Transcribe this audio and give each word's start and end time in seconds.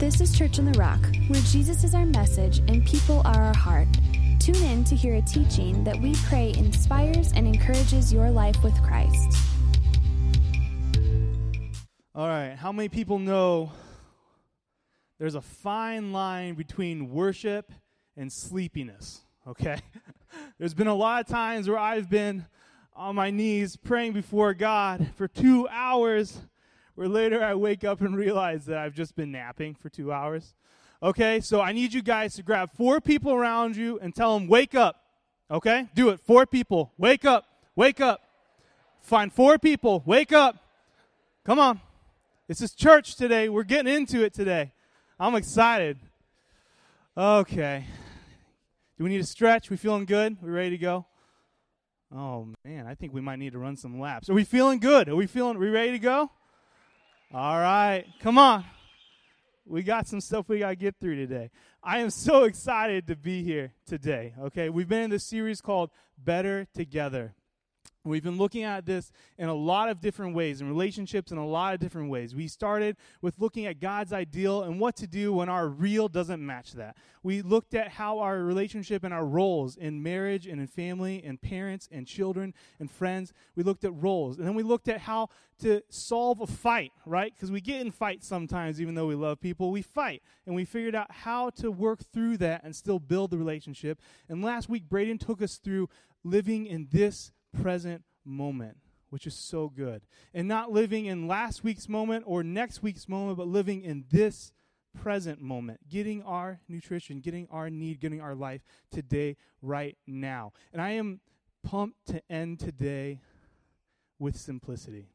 This 0.00 0.22
is 0.22 0.32
Church 0.32 0.58
on 0.58 0.64
the 0.64 0.78
Rock, 0.78 0.98
where 1.28 1.42
Jesus 1.42 1.84
is 1.84 1.94
our 1.94 2.06
message 2.06 2.60
and 2.68 2.86
people 2.86 3.20
are 3.26 3.44
our 3.44 3.54
heart. 3.54 3.86
Tune 4.38 4.56
in 4.56 4.82
to 4.84 4.96
hear 4.96 5.16
a 5.16 5.20
teaching 5.20 5.84
that 5.84 6.00
we 6.00 6.14
pray 6.24 6.54
inspires 6.56 7.32
and 7.32 7.46
encourages 7.46 8.10
your 8.10 8.30
life 8.30 8.56
with 8.64 8.72
Christ. 8.82 9.36
All 12.14 12.26
right, 12.26 12.54
how 12.54 12.72
many 12.72 12.88
people 12.88 13.18
know 13.18 13.72
there's 15.18 15.34
a 15.34 15.42
fine 15.42 16.14
line 16.14 16.54
between 16.54 17.10
worship 17.10 17.70
and 18.16 18.32
sleepiness? 18.32 19.20
Okay? 19.46 19.80
there's 20.58 20.72
been 20.72 20.86
a 20.86 20.94
lot 20.94 21.20
of 21.20 21.26
times 21.26 21.68
where 21.68 21.78
I've 21.78 22.08
been 22.08 22.46
on 22.96 23.16
my 23.16 23.30
knees 23.30 23.76
praying 23.76 24.14
before 24.14 24.54
God 24.54 25.08
for 25.16 25.28
two 25.28 25.68
hours, 25.68 26.40
where 27.00 27.08
later 27.08 27.42
I 27.42 27.54
wake 27.54 27.82
up 27.82 28.02
and 28.02 28.14
realize 28.14 28.66
that 28.66 28.76
I've 28.76 28.92
just 28.92 29.16
been 29.16 29.32
napping 29.32 29.74
for 29.74 29.88
two 29.88 30.12
hours. 30.12 30.52
Okay, 31.02 31.40
so 31.40 31.62
I 31.62 31.72
need 31.72 31.94
you 31.94 32.02
guys 32.02 32.34
to 32.34 32.42
grab 32.42 32.72
four 32.76 33.00
people 33.00 33.32
around 33.32 33.74
you 33.74 33.98
and 34.00 34.14
tell 34.14 34.38
them, 34.38 34.46
wake 34.46 34.74
up. 34.74 35.02
Okay? 35.50 35.88
Do 35.94 36.10
it. 36.10 36.20
Four 36.20 36.44
people. 36.44 36.92
Wake 36.98 37.24
up. 37.24 37.46
Wake 37.74 38.02
up. 38.02 38.20
Find 39.00 39.32
four 39.32 39.58
people. 39.58 40.02
Wake 40.04 40.34
up. 40.34 40.56
Come 41.46 41.58
on. 41.58 41.80
This 42.48 42.60
is 42.60 42.74
church 42.74 43.16
today. 43.16 43.48
We're 43.48 43.62
getting 43.62 43.94
into 43.94 44.22
it 44.22 44.34
today. 44.34 44.72
I'm 45.18 45.34
excited. 45.36 45.96
Okay. 47.16 47.86
Do 48.98 49.04
we 49.04 49.08
need 49.08 49.22
a 49.22 49.24
stretch? 49.24 49.70
We 49.70 49.78
feeling 49.78 50.04
good? 50.04 50.36
We 50.42 50.50
ready 50.50 50.68
to 50.68 50.78
go? 50.78 51.06
Oh 52.14 52.48
man, 52.62 52.86
I 52.86 52.94
think 52.94 53.14
we 53.14 53.22
might 53.22 53.38
need 53.38 53.52
to 53.52 53.58
run 53.58 53.78
some 53.78 53.98
laps. 53.98 54.28
Are 54.28 54.34
we 54.34 54.44
feeling 54.44 54.80
good? 54.80 55.08
Are 55.08 55.16
we 55.16 55.26
feeling 55.26 55.56
are 55.56 55.60
we 55.60 55.70
ready 55.70 55.92
to 55.92 55.98
go? 55.98 56.30
All 57.32 57.60
right. 57.60 58.06
Come 58.20 58.38
on. 58.38 58.64
We 59.64 59.84
got 59.84 60.08
some 60.08 60.20
stuff 60.20 60.48
we 60.48 60.58
got 60.58 60.70
to 60.70 60.76
get 60.76 60.96
through 61.00 61.14
today. 61.14 61.50
I 61.80 62.00
am 62.00 62.10
so 62.10 62.42
excited 62.44 63.06
to 63.06 63.14
be 63.14 63.44
here 63.44 63.72
today. 63.86 64.34
Okay? 64.40 64.68
We've 64.68 64.88
been 64.88 65.02
in 65.02 65.10
this 65.10 65.22
series 65.24 65.60
called 65.60 65.90
Better 66.18 66.66
Together. 66.74 67.36
We've 68.02 68.22
been 68.22 68.38
looking 68.38 68.62
at 68.62 68.86
this 68.86 69.12
in 69.36 69.50
a 69.50 69.54
lot 69.54 69.90
of 69.90 70.00
different 70.00 70.34
ways, 70.34 70.62
in 70.62 70.68
relationships 70.68 71.32
in 71.32 71.36
a 71.36 71.46
lot 71.46 71.74
of 71.74 71.80
different 71.80 72.08
ways. 72.08 72.34
We 72.34 72.48
started 72.48 72.96
with 73.20 73.38
looking 73.38 73.66
at 73.66 73.78
God's 73.78 74.14
ideal 74.14 74.62
and 74.62 74.80
what 74.80 74.96
to 74.96 75.06
do 75.06 75.34
when 75.34 75.50
our 75.50 75.68
real 75.68 76.08
doesn't 76.08 76.44
match 76.44 76.72
that. 76.72 76.96
We 77.22 77.42
looked 77.42 77.74
at 77.74 77.88
how 77.88 78.20
our 78.20 78.38
relationship 78.38 79.04
and 79.04 79.12
our 79.12 79.26
roles 79.26 79.76
in 79.76 80.02
marriage 80.02 80.46
and 80.46 80.62
in 80.62 80.66
family 80.66 81.22
and 81.22 81.42
parents 81.42 81.90
and 81.92 82.06
children 82.06 82.54
and 82.78 82.90
friends, 82.90 83.34
we 83.54 83.62
looked 83.62 83.84
at 83.84 83.92
roles. 83.94 84.38
And 84.38 84.46
then 84.46 84.54
we 84.54 84.62
looked 84.62 84.88
at 84.88 85.02
how 85.02 85.28
to 85.58 85.82
solve 85.90 86.40
a 86.40 86.46
fight, 86.46 86.92
right? 87.04 87.34
Because 87.34 87.50
we 87.50 87.60
get 87.60 87.82
in 87.82 87.90
fights 87.90 88.26
sometimes, 88.26 88.80
even 88.80 88.94
though 88.94 89.08
we 89.08 89.14
love 89.14 89.42
people, 89.42 89.70
we 89.70 89.82
fight. 89.82 90.22
And 90.46 90.54
we 90.54 90.64
figured 90.64 90.94
out 90.94 91.12
how 91.12 91.50
to 91.50 91.70
work 91.70 92.00
through 92.14 92.38
that 92.38 92.62
and 92.64 92.74
still 92.74 92.98
build 92.98 93.30
the 93.30 93.36
relationship. 93.36 94.00
And 94.26 94.42
last 94.42 94.70
week, 94.70 94.88
Braden 94.88 95.18
took 95.18 95.42
us 95.42 95.56
through 95.56 95.90
living 96.24 96.64
in 96.64 96.88
this 96.90 97.30
present 97.62 98.04
moment, 98.24 98.76
which 99.10 99.26
is 99.26 99.34
so 99.34 99.68
good. 99.68 100.02
And 100.34 100.48
not 100.48 100.70
living 100.70 101.06
in 101.06 101.28
last 101.28 101.64
week's 101.64 101.88
moment 101.88 102.24
or 102.26 102.42
next 102.42 102.82
week's 102.82 103.08
moment, 103.08 103.38
but 103.38 103.48
living 103.48 103.82
in 103.82 104.04
this 104.10 104.52
present 105.00 105.40
moment, 105.40 105.88
getting 105.88 106.22
our 106.22 106.60
nutrition, 106.68 107.20
getting 107.20 107.46
our 107.50 107.70
need, 107.70 108.00
getting 108.00 108.20
our 108.20 108.34
life 108.34 108.62
today, 108.90 109.36
right 109.62 109.96
now. 110.06 110.52
And 110.72 110.80
I 110.82 110.90
am 110.90 111.20
pumped 111.62 112.06
to 112.06 112.22
end 112.30 112.60
today 112.60 113.20
with 114.18 114.36
simplicity. 114.36 115.08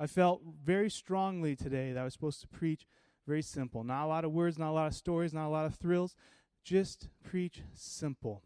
I 0.00 0.06
felt 0.06 0.42
very 0.64 0.90
strongly 0.90 1.56
today 1.56 1.92
that 1.92 2.00
I 2.00 2.04
was 2.04 2.12
supposed 2.12 2.40
to 2.42 2.48
preach 2.48 2.86
very 3.26 3.42
simple. 3.42 3.84
Not 3.84 4.04
a 4.04 4.06
lot 4.06 4.24
of 4.24 4.32
words, 4.32 4.58
not 4.58 4.70
a 4.70 4.72
lot 4.72 4.86
of 4.86 4.94
stories, 4.94 5.34
not 5.34 5.46
a 5.46 5.50
lot 5.50 5.66
of 5.66 5.74
thrills. 5.74 6.14
Just 6.64 7.08
preach 7.22 7.62
simple. 7.74 8.42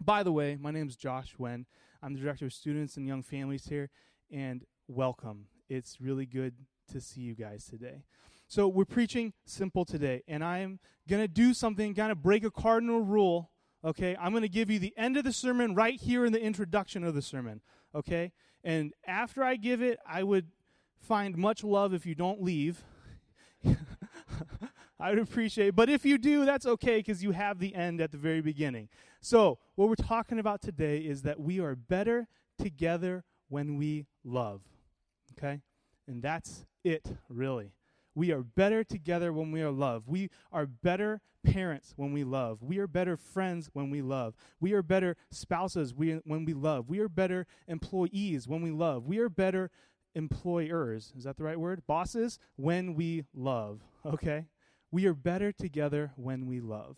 By 0.00 0.22
the 0.22 0.32
way, 0.32 0.56
my 0.58 0.70
name 0.70 0.88
is 0.88 0.96
Josh 0.96 1.34
Wen. 1.38 1.66
I'm 2.02 2.14
the 2.14 2.20
director 2.20 2.46
of 2.46 2.52
students 2.52 2.96
and 2.96 3.08
young 3.08 3.22
families 3.22 3.66
here, 3.66 3.90
and 4.30 4.64
welcome. 4.86 5.46
It's 5.68 6.00
really 6.00 6.26
good 6.26 6.54
to 6.92 7.00
see 7.00 7.22
you 7.22 7.34
guys 7.34 7.64
today. 7.64 8.04
So, 8.46 8.68
we're 8.68 8.84
preaching 8.84 9.32
simple 9.46 9.84
today, 9.84 10.22
and 10.28 10.44
I'm 10.44 10.78
going 11.08 11.22
to 11.22 11.28
do 11.28 11.52
something, 11.52 11.94
kind 11.94 12.12
of 12.12 12.22
break 12.22 12.44
a 12.44 12.52
cardinal 12.52 13.00
rule. 13.00 13.50
Okay, 13.84 14.16
I'm 14.18 14.30
going 14.30 14.42
to 14.42 14.48
give 14.48 14.70
you 14.70 14.78
the 14.78 14.94
end 14.96 15.16
of 15.16 15.24
the 15.24 15.32
sermon 15.32 15.74
right 15.74 16.00
here 16.00 16.24
in 16.24 16.32
the 16.32 16.40
introduction 16.40 17.02
of 17.02 17.14
the 17.14 17.22
sermon. 17.22 17.62
Okay, 17.94 18.30
and 18.62 18.92
after 19.04 19.42
I 19.42 19.56
give 19.56 19.82
it, 19.82 19.98
I 20.08 20.22
would 20.22 20.46
find 21.00 21.36
much 21.36 21.64
love 21.64 21.92
if 21.94 22.06
you 22.06 22.14
don't 22.14 22.40
leave. 22.40 22.84
I 25.00 25.10
would 25.10 25.18
appreciate 25.18 25.68
it. 25.68 25.76
But 25.76 25.88
if 25.88 26.04
you 26.04 26.18
do, 26.18 26.44
that's 26.44 26.66
okay 26.66 26.98
because 26.98 27.22
you 27.22 27.30
have 27.32 27.58
the 27.58 27.74
end 27.74 28.00
at 28.00 28.10
the 28.10 28.18
very 28.18 28.40
beginning. 28.40 28.88
So, 29.20 29.58
what 29.76 29.88
we're 29.88 29.94
talking 29.94 30.38
about 30.38 30.60
today 30.60 30.98
is 30.98 31.22
that 31.22 31.40
we 31.40 31.60
are 31.60 31.74
better 31.74 32.26
together 32.58 33.24
when 33.48 33.76
we 33.76 34.06
love. 34.24 34.60
Okay? 35.36 35.60
And 36.06 36.22
that's 36.22 36.64
it, 36.84 37.06
really. 37.28 37.72
We 38.14 38.32
are 38.32 38.42
better 38.42 38.82
together 38.82 39.32
when 39.32 39.52
we 39.52 39.62
are 39.62 39.70
loved. 39.70 40.08
We 40.08 40.30
are 40.50 40.66
better 40.66 41.20
parents 41.44 41.94
when 41.96 42.12
we 42.12 42.24
love. 42.24 42.62
We 42.62 42.78
are 42.78 42.88
better 42.88 43.16
friends 43.16 43.70
when 43.72 43.90
we 43.90 44.02
love. 44.02 44.34
We 44.58 44.72
are 44.72 44.82
better 44.82 45.16
spouses 45.30 45.94
when 45.94 46.44
we 46.44 46.54
love. 46.54 46.88
We 46.88 46.98
are 46.98 47.08
better 47.08 47.46
employees 47.68 48.48
when 48.48 48.62
we 48.62 48.70
love. 48.70 49.06
We 49.06 49.18
are 49.18 49.28
better 49.28 49.70
employers. 50.14 51.12
Is 51.16 51.24
that 51.24 51.36
the 51.36 51.44
right 51.44 51.60
word? 51.60 51.86
Bosses 51.86 52.40
when 52.56 52.94
we 52.94 53.24
love. 53.32 53.82
Okay? 54.04 54.46
We 54.90 55.06
are 55.06 55.14
better 55.14 55.52
together 55.52 56.12
when 56.16 56.46
we 56.46 56.60
love. 56.60 56.96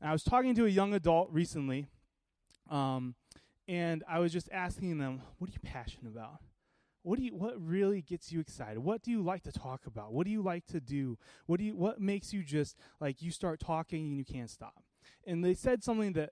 And 0.00 0.08
I 0.08 0.12
was 0.12 0.22
talking 0.22 0.54
to 0.54 0.66
a 0.66 0.68
young 0.68 0.94
adult 0.94 1.30
recently, 1.30 1.86
um, 2.70 3.14
and 3.66 4.04
I 4.08 4.18
was 4.18 4.32
just 4.32 4.48
asking 4.52 4.98
them, 4.98 5.22
"What 5.38 5.50
are 5.50 5.52
you 5.52 5.58
passionate 5.62 6.10
about? 6.10 6.40
What 7.02 7.18
do 7.18 7.24
you? 7.24 7.34
What 7.34 7.60
really 7.60 8.02
gets 8.02 8.30
you 8.30 8.40
excited? 8.40 8.78
What 8.78 9.02
do 9.02 9.10
you 9.10 9.22
like 9.22 9.42
to 9.42 9.52
talk 9.52 9.86
about? 9.86 10.12
What 10.12 10.26
do 10.26 10.30
you 10.30 10.42
like 10.42 10.66
to 10.66 10.80
do? 10.80 11.18
What 11.46 11.58
do 11.58 11.64
you? 11.64 11.76
What 11.76 12.00
makes 12.00 12.32
you 12.32 12.42
just 12.42 12.78
like 13.00 13.22
you 13.22 13.30
start 13.30 13.60
talking 13.60 14.06
and 14.06 14.16
you 14.16 14.24
can't 14.24 14.50
stop?" 14.50 14.84
And 15.26 15.44
they 15.44 15.54
said 15.54 15.82
something 15.82 16.12
that 16.12 16.30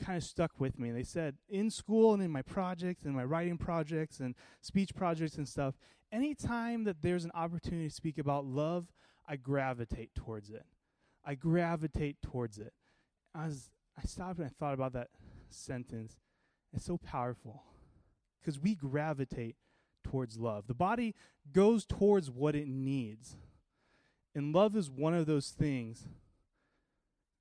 kind 0.00 0.16
of 0.16 0.24
stuck 0.24 0.58
with 0.58 0.78
me. 0.78 0.90
They 0.90 1.02
said, 1.02 1.36
in 1.48 1.70
school 1.70 2.14
and 2.14 2.22
in 2.22 2.30
my 2.30 2.42
projects 2.42 3.04
and 3.04 3.14
my 3.14 3.24
writing 3.24 3.58
projects 3.58 4.18
and 4.18 4.34
speech 4.62 4.94
projects 4.94 5.36
and 5.36 5.46
stuff, 5.46 5.74
anytime 6.10 6.84
that 6.84 7.02
there's 7.02 7.24
an 7.24 7.30
opportunity 7.34 7.88
to 7.88 7.94
speak 7.94 8.18
about 8.18 8.46
love, 8.46 8.92
I 9.30 9.36
gravitate 9.36 10.12
towards 10.16 10.50
it. 10.50 10.64
I 11.24 11.36
gravitate 11.36 12.20
towards 12.20 12.58
it. 12.58 12.72
I 13.32 13.46
was 13.46 13.70
I 13.96 14.04
stopped 14.04 14.38
and 14.38 14.46
I 14.46 14.50
thought 14.50 14.74
about 14.74 14.92
that 14.94 15.10
sentence. 15.50 16.16
It's 16.72 16.84
so 16.84 16.98
powerful 16.98 17.62
because 18.40 18.58
we 18.58 18.74
gravitate 18.74 19.54
towards 20.02 20.36
love. 20.36 20.66
The 20.66 20.74
body 20.74 21.14
goes 21.52 21.86
towards 21.86 22.28
what 22.28 22.56
it 22.56 22.66
needs. 22.66 23.36
And 24.34 24.52
love 24.52 24.74
is 24.74 24.90
one 24.90 25.14
of 25.14 25.26
those 25.26 25.50
things 25.50 26.08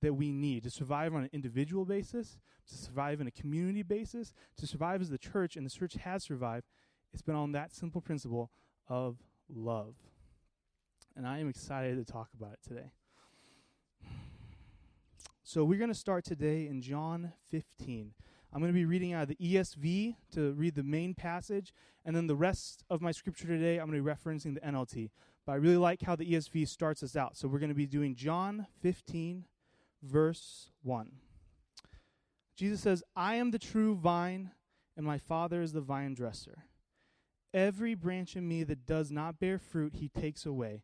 that 0.03 0.13
we 0.13 0.31
need 0.31 0.63
to 0.63 0.69
survive 0.69 1.15
on 1.15 1.23
an 1.23 1.29
individual 1.33 1.85
basis, 1.85 2.37
to 2.67 2.75
survive 2.75 3.19
in 3.19 3.27
a 3.27 3.31
community 3.31 3.83
basis, 3.83 4.33
to 4.57 4.67
survive 4.67 5.01
as 5.01 5.09
the 5.09 5.17
church, 5.17 5.55
and 5.55 5.65
the 5.65 5.71
church 5.71 5.95
has 5.95 6.23
survived. 6.23 6.65
It's 7.13 7.21
been 7.21 7.35
on 7.35 7.51
that 7.53 7.73
simple 7.73 8.01
principle 8.01 8.51
of 8.87 9.17
love 9.49 9.95
and 11.15 11.27
I 11.27 11.39
am 11.39 11.49
excited 11.49 11.97
to 11.97 12.11
talk 12.11 12.29
about 12.37 12.53
it 12.53 12.59
today. 12.67 12.91
So, 15.43 15.63
we're 15.63 15.79
going 15.79 15.89
to 15.89 15.95
start 15.95 16.25
today 16.25 16.67
in 16.67 16.81
John 16.81 17.33
15. 17.49 18.13
I'm 18.53 18.59
going 18.59 18.71
to 18.71 18.77
be 18.77 18.85
reading 18.85 19.13
out 19.13 19.23
of 19.23 19.29
the 19.29 19.35
ESV 19.35 20.15
to 20.33 20.53
read 20.53 20.75
the 20.75 20.83
main 20.83 21.15
passage, 21.15 21.73
and 22.05 22.15
then 22.15 22.27
the 22.27 22.35
rest 22.35 22.83
of 22.89 23.01
my 23.01 23.11
scripture 23.11 23.47
today, 23.47 23.79
I'm 23.79 23.89
going 23.89 23.97
to 23.97 24.03
be 24.03 24.11
referencing 24.11 24.53
the 24.53 24.61
NLT. 24.61 25.09
But 25.45 25.53
I 25.53 25.55
really 25.55 25.77
like 25.77 26.03
how 26.03 26.15
the 26.15 26.31
ESV 26.31 26.67
starts 26.67 27.01
us 27.01 27.15
out. 27.15 27.35
So, 27.35 27.47
we're 27.47 27.59
going 27.59 27.69
to 27.69 27.75
be 27.75 27.87
doing 27.87 28.13
John 28.13 28.67
15, 28.81 29.45
verse 30.03 30.69
1. 30.83 31.11
Jesus 32.55 32.81
says, 32.81 33.03
I 33.15 33.35
am 33.35 33.51
the 33.51 33.57
true 33.59 33.95
vine, 33.95 34.51
and 34.95 35.05
my 35.05 35.17
Father 35.17 35.61
is 35.61 35.73
the 35.73 35.81
vine 35.81 36.13
dresser. 36.13 36.65
Every 37.53 37.95
branch 37.95 38.35
in 38.35 38.47
me 38.47 38.63
that 38.65 38.85
does 38.85 39.09
not 39.09 39.39
bear 39.39 39.57
fruit, 39.57 39.95
he 39.95 40.09
takes 40.09 40.45
away 40.45 40.83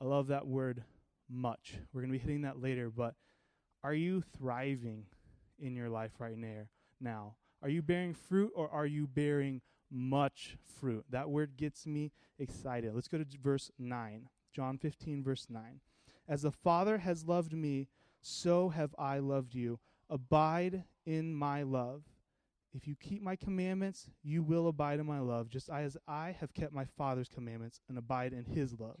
I 0.00 0.04
love 0.04 0.28
that 0.28 0.46
word, 0.46 0.84
much. 1.28 1.74
We're 1.92 2.02
going 2.02 2.12
to 2.12 2.18
be 2.18 2.24
hitting 2.24 2.42
that 2.42 2.62
later, 2.62 2.90
but 2.90 3.14
are 3.82 3.94
you 3.94 4.22
thriving 4.36 5.04
in 5.58 5.74
your 5.74 5.88
life 5.88 6.12
right 6.18 6.38
now? 6.38 6.68
Now, 7.00 7.34
are 7.62 7.68
you 7.68 7.82
bearing 7.82 8.14
fruit 8.14 8.52
or 8.54 8.68
are 8.70 8.86
you 8.86 9.06
bearing 9.06 9.60
much 9.90 10.56
fruit? 10.80 11.04
That 11.10 11.30
word 11.30 11.56
gets 11.56 11.86
me 11.86 12.12
excited. 12.38 12.94
Let's 12.94 13.08
go 13.08 13.18
to 13.18 13.26
verse 13.42 13.70
9. 13.78 14.28
John 14.52 14.78
15 14.78 15.22
verse 15.22 15.46
9. 15.48 15.80
As 16.28 16.42
the 16.42 16.52
Father 16.52 16.98
has 16.98 17.26
loved 17.26 17.52
me, 17.52 17.88
so 18.20 18.68
have 18.68 18.94
I 18.98 19.18
loved 19.18 19.54
you. 19.54 19.80
Abide 20.10 20.84
in 21.06 21.34
my 21.34 21.62
love. 21.62 22.02
If 22.74 22.86
you 22.86 22.94
keep 22.94 23.22
my 23.22 23.34
commandments, 23.34 24.10
you 24.22 24.42
will 24.42 24.68
abide 24.68 25.00
in 25.00 25.06
my 25.06 25.20
love, 25.20 25.48
just 25.48 25.70
as 25.70 25.96
I 26.06 26.36
have 26.38 26.54
kept 26.54 26.72
my 26.72 26.84
Father's 26.84 27.28
commandments 27.28 27.80
and 27.88 27.96
abide 27.96 28.32
in 28.32 28.44
his 28.44 28.78
love. 28.78 29.00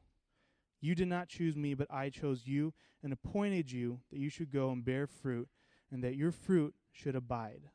You 0.81 0.95
did 0.95 1.07
not 1.07 1.29
choose 1.29 1.55
me, 1.55 1.75
but 1.75 1.87
I 1.91 2.09
chose 2.09 2.47
you 2.47 2.73
and 3.03 3.13
appointed 3.13 3.71
you 3.71 3.99
that 4.11 4.19
you 4.19 4.29
should 4.29 4.51
go 4.51 4.71
and 4.71 4.83
bear 4.83 5.07
fruit, 5.07 5.47
and 5.91 6.03
that 6.03 6.15
your 6.15 6.31
fruit 6.31 6.73
should 6.91 7.15
abide, 7.15 7.69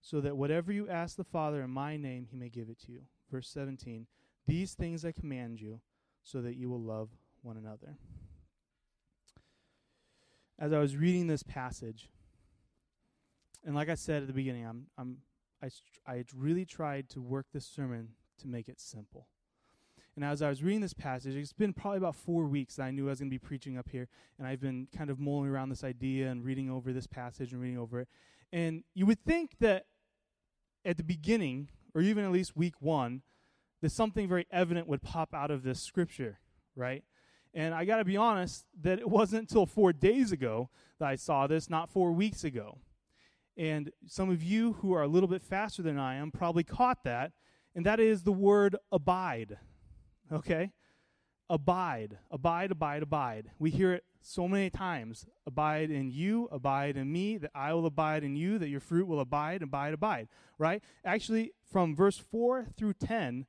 so 0.00 0.20
that 0.20 0.36
whatever 0.36 0.72
you 0.72 0.88
ask 0.88 1.16
the 1.16 1.24
Father 1.24 1.62
in 1.62 1.70
my 1.70 1.96
name, 1.96 2.26
he 2.28 2.36
may 2.36 2.48
give 2.48 2.68
it 2.68 2.80
to 2.80 2.92
you. 2.92 3.02
Verse 3.30 3.48
17 3.48 4.06
These 4.46 4.74
things 4.74 5.04
I 5.04 5.12
command 5.12 5.60
you, 5.60 5.80
so 6.22 6.42
that 6.42 6.56
you 6.56 6.68
will 6.68 6.80
love 6.80 7.10
one 7.42 7.56
another. 7.56 7.98
As 10.58 10.72
I 10.72 10.78
was 10.78 10.96
reading 10.96 11.28
this 11.28 11.44
passage, 11.44 12.10
and 13.64 13.74
like 13.74 13.88
I 13.88 13.94
said 13.94 14.22
at 14.22 14.28
the 14.28 14.34
beginning, 14.34 14.66
I'm, 14.66 14.86
I'm, 14.96 15.18
I, 15.62 15.68
I 16.10 16.24
really 16.34 16.64
tried 16.64 17.08
to 17.10 17.20
work 17.20 17.46
this 17.52 17.66
sermon 17.66 18.10
to 18.40 18.48
make 18.48 18.68
it 18.68 18.80
simple. 18.80 19.28
And 20.18 20.24
as 20.24 20.42
I 20.42 20.48
was 20.48 20.64
reading 20.64 20.80
this 20.80 20.94
passage, 20.94 21.36
it's 21.36 21.52
been 21.52 21.72
probably 21.72 21.98
about 21.98 22.16
four 22.16 22.46
weeks 22.46 22.74
that 22.74 22.82
I 22.82 22.90
knew 22.90 23.06
I 23.06 23.10
was 23.10 23.20
going 23.20 23.30
to 23.30 23.34
be 23.34 23.38
preaching 23.38 23.78
up 23.78 23.88
here, 23.88 24.08
and 24.36 24.48
I've 24.48 24.60
been 24.60 24.88
kind 24.92 25.10
of 25.10 25.20
mulling 25.20 25.48
around 25.48 25.68
this 25.68 25.84
idea 25.84 26.28
and 26.28 26.44
reading 26.44 26.68
over 26.68 26.92
this 26.92 27.06
passage 27.06 27.52
and 27.52 27.62
reading 27.62 27.78
over 27.78 28.00
it. 28.00 28.08
And 28.52 28.82
you 28.94 29.06
would 29.06 29.24
think 29.24 29.58
that 29.60 29.86
at 30.84 30.96
the 30.96 31.04
beginning, 31.04 31.68
or 31.94 32.00
even 32.00 32.24
at 32.24 32.32
least 32.32 32.56
week 32.56 32.82
one, 32.82 33.22
that 33.80 33.90
something 33.90 34.28
very 34.28 34.48
evident 34.50 34.88
would 34.88 35.02
pop 35.02 35.32
out 35.32 35.52
of 35.52 35.62
this 35.62 35.80
scripture, 35.80 36.40
right? 36.74 37.04
And 37.54 37.72
I 37.72 37.84
got 37.84 37.98
to 37.98 38.04
be 38.04 38.16
honest 38.16 38.64
that 38.80 38.98
it 38.98 39.08
wasn't 39.08 39.42
until 39.42 39.66
four 39.66 39.92
days 39.92 40.32
ago 40.32 40.68
that 40.98 41.06
I 41.06 41.14
saw 41.14 41.46
this, 41.46 41.70
not 41.70 41.90
four 41.90 42.10
weeks 42.10 42.42
ago. 42.42 42.78
And 43.56 43.92
some 44.04 44.30
of 44.30 44.42
you 44.42 44.72
who 44.80 44.92
are 44.94 45.02
a 45.02 45.08
little 45.08 45.28
bit 45.28 45.42
faster 45.42 45.80
than 45.80 45.96
I 45.96 46.16
am 46.16 46.32
probably 46.32 46.64
caught 46.64 47.04
that, 47.04 47.34
and 47.72 47.86
that 47.86 48.00
is 48.00 48.24
the 48.24 48.32
word 48.32 48.74
abide. 48.90 49.58
Okay? 50.32 50.72
Abide, 51.50 52.18
abide, 52.30 52.70
abide, 52.70 53.02
abide. 53.02 53.50
We 53.58 53.70
hear 53.70 53.94
it 53.94 54.04
so 54.20 54.46
many 54.46 54.68
times. 54.68 55.26
Abide 55.46 55.90
in 55.90 56.10
you, 56.10 56.48
abide 56.52 56.96
in 56.96 57.10
me, 57.10 57.38
that 57.38 57.50
I 57.54 57.72
will 57.72 57.86
abide 57.86 58.22
in 58.22 58.36
you, 58.36 58.58
that 58.58 58.68
your 58.68 58.80
fruit 58.80 59.06
will 59.06 59.20
abide, 59.20 59.62
abide, 59.62 59.94
abide. 59.94 60.28
Right? 60.58 60.82
Actually, 61.04 61.52
from 61.70 61.96
verse 61.96 62.18
4 62.18 62.66
through 62.76 62.94
10, 62.94 63.46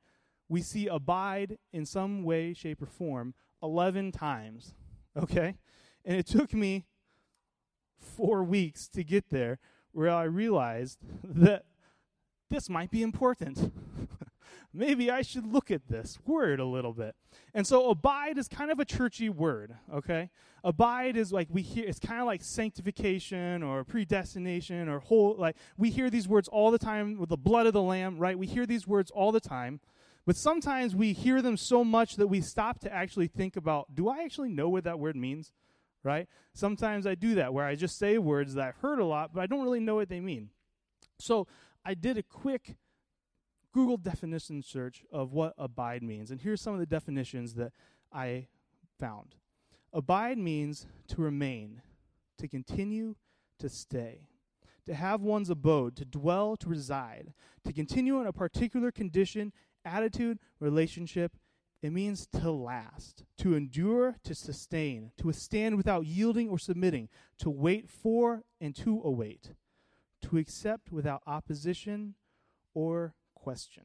we 0.48 0.62
see 0.62 0.86
abide 0.86 1.58
in 1.72 1.84
some 1.84 2.24
way, 2.24 2.54
shape, 2.54 2.82
or 2.82 2.86
form 2.86 3.34
11 3.62 4.12
times. 4.12 4.74
Okay? 5.16 5.56
And 6.04 6.16
it 6.16 6.26
took 6.26 6.54
me 6.54 6.86
four 7.98 8.42
weeks 8.42 8.88
to 8.88 9.04
get 9.04 9.28
there 9.30 9.58
where 9.92 10.10
I 10.10 10.24
realized 10.24 10.98
that 11.24 11.64
this 12.48 12.68
might 12.68 12.90
be 12.90 13.02
important. 13.02 13.72
Maybe 14.72 15.10
I 15.10 15.22
should 15.22 15.46
look 15.46 15.70
at 15.70 15.88
this 15.88 16.18
word 16.26 16.60
a 16.60 16.64
little 16.64 16.92
bit. 16.92 17.16
And 17.54 17.66
so 17.66 17.90
abide 17.90 18.38
is 18.38 18.46
kind 18.46 18.70
of 18.70 18.78
a 18.78 18.84
churchy 18.84 19.28
word, 19.28 19.74
okay? 19.92 20.30
Abide 20.62 21.16
is 21.16 21.32
like 21.32 21.48
we 21.50 21.62
hear 21.62 21.88
it's 21.88 21.98
kind 21.98 22.20
of 22.20 22.26
like 22.26 22.42
sanctification 22.42 23.62
or 23.62 23.82
predestination 23.82 24.88
or 24.88 25.00
whole 25.00 25.34
like 25.36 25.56
we 25.76 25.90
hear 25.90 26.08
these 26.08 26.28
words 26.28 26.46
all 26.48 26.70
the 26.70 26.78
time 26.78 27.18
with 27.18 27.30
the 27.30 27.36
blood 27.36 27.66
of 27.66 27.72
the 27.72 27.82
lamb, 27.82 28.18
right? 28.18 28.38
We 28.38 28.46
hear 28.46 28.66
these 28.66 28.86
words 28.86 29.10
all 29.10 29.32
the 29.32 29.40
time. 29.40 29.80
But 30.26 30.36
sometimes 30.36 30.94
we 30.94 31.14
hear 31.14 31.42
them 31.42 31.56
so 31.56 31.82
much 31.82 32.16
that 32.16 32.28
we 32.28 32.40
stop 32.40 32.78
to 32.80 32.92
actually 32.92 33.26
think 33.26 33.56
about, 33.56 33.94
do 33.94 34.08
I 34.08 34.22
actually 34.22 34.50
know 34.50 34.68
what 34.68 34.84
that 34.84 35.00
word 35.00 35.16
means? 35.16 35.52
right? 36.02 36.28
Sometimes 36.54 37.06
I 37.06 37.14
do 37.14 37.34
that 37.36 37.52
where 37.52 37.64
I 37.64 37.74
just 37.74 37.98
say 37.98 38.18
words 38.18 38.54
that 38.54 38.68
I've 38.68 38.76
heard 38.76 38.98
a 38.98 39.04
lot, 39.04 39.32
but 39.34 39.40
I 39.40 39.46
don't 39.46 39.62
really 39.62 39.80
know 39.80 39.96
what 39.96 40.08
they 40.08 40.20
mean. 40.20 40.50
So 41.18 41.46
I 41.84 41.94
did 41.94 42.16
a 42.18 42.22
quick 42.22 42.76
Google 43.72 43.96
definition 43.96 44.62
search 44.62 45.04
of 45.12 45.32
what 45.32 45.54
abide 45.56 46.02
means. 46.02 46.30
And 46.30 46.40
here's 46.40 46.60
some 46.60 46.74
of 46.74 46.80
the 46.80 46.86
definitions 46.86 47.54
that 47.54 47.72
I 48.12 48.48
found 48.98 49.36
Abide 49.92 50.38
means 50.38 50.86
to 51.08 51.20
remain, 51.20 51.82
to 52.38 52.46
continue, 52.46 53.16
to 53.58 53.68
stay, 53.68 54.28
to 54.86 54.94
have 54.94 55.20
one's 55.20 55.50
abode, 55.50 55.96
to 55.96 56.04
dwell, 56.04 56.56
to 56.58 56.68
reside, 56.68 57.32
to 57.64 57.72
continue 57.72 58.20
in 58.20 58.26
a 58.26 58.32
particular 58.32 58.92
condition, 58.92 59.52
attitude, 59.84 60.38
relationship, 60.60 61.36
it 61.82 61.92
means 61.92 62.26
to 62.26 62.50
last, 62.50 63.24
to 63.38 63.54
endure, 63.54 64.16
to 64.22 64.34
sustain, 64.34 65.12
to 65.16 65.26
withstand 65.26 65.76
without 65.76 66.06
yielding 66.06 66.48
or 66.48 66.58
submitting, 66.58 67.08
to 67.38 67.50
wait 67.50 67.88
for 67.88 68.44
and 68.60 68.76
to 68.76 69.00
await, 69.02 69.54
to 70.22 70.36
accept 70.36 70.92
without 70.92 71.22
opposition 71.26 72.14
or 72.74 73.14
question. 73.42 73.84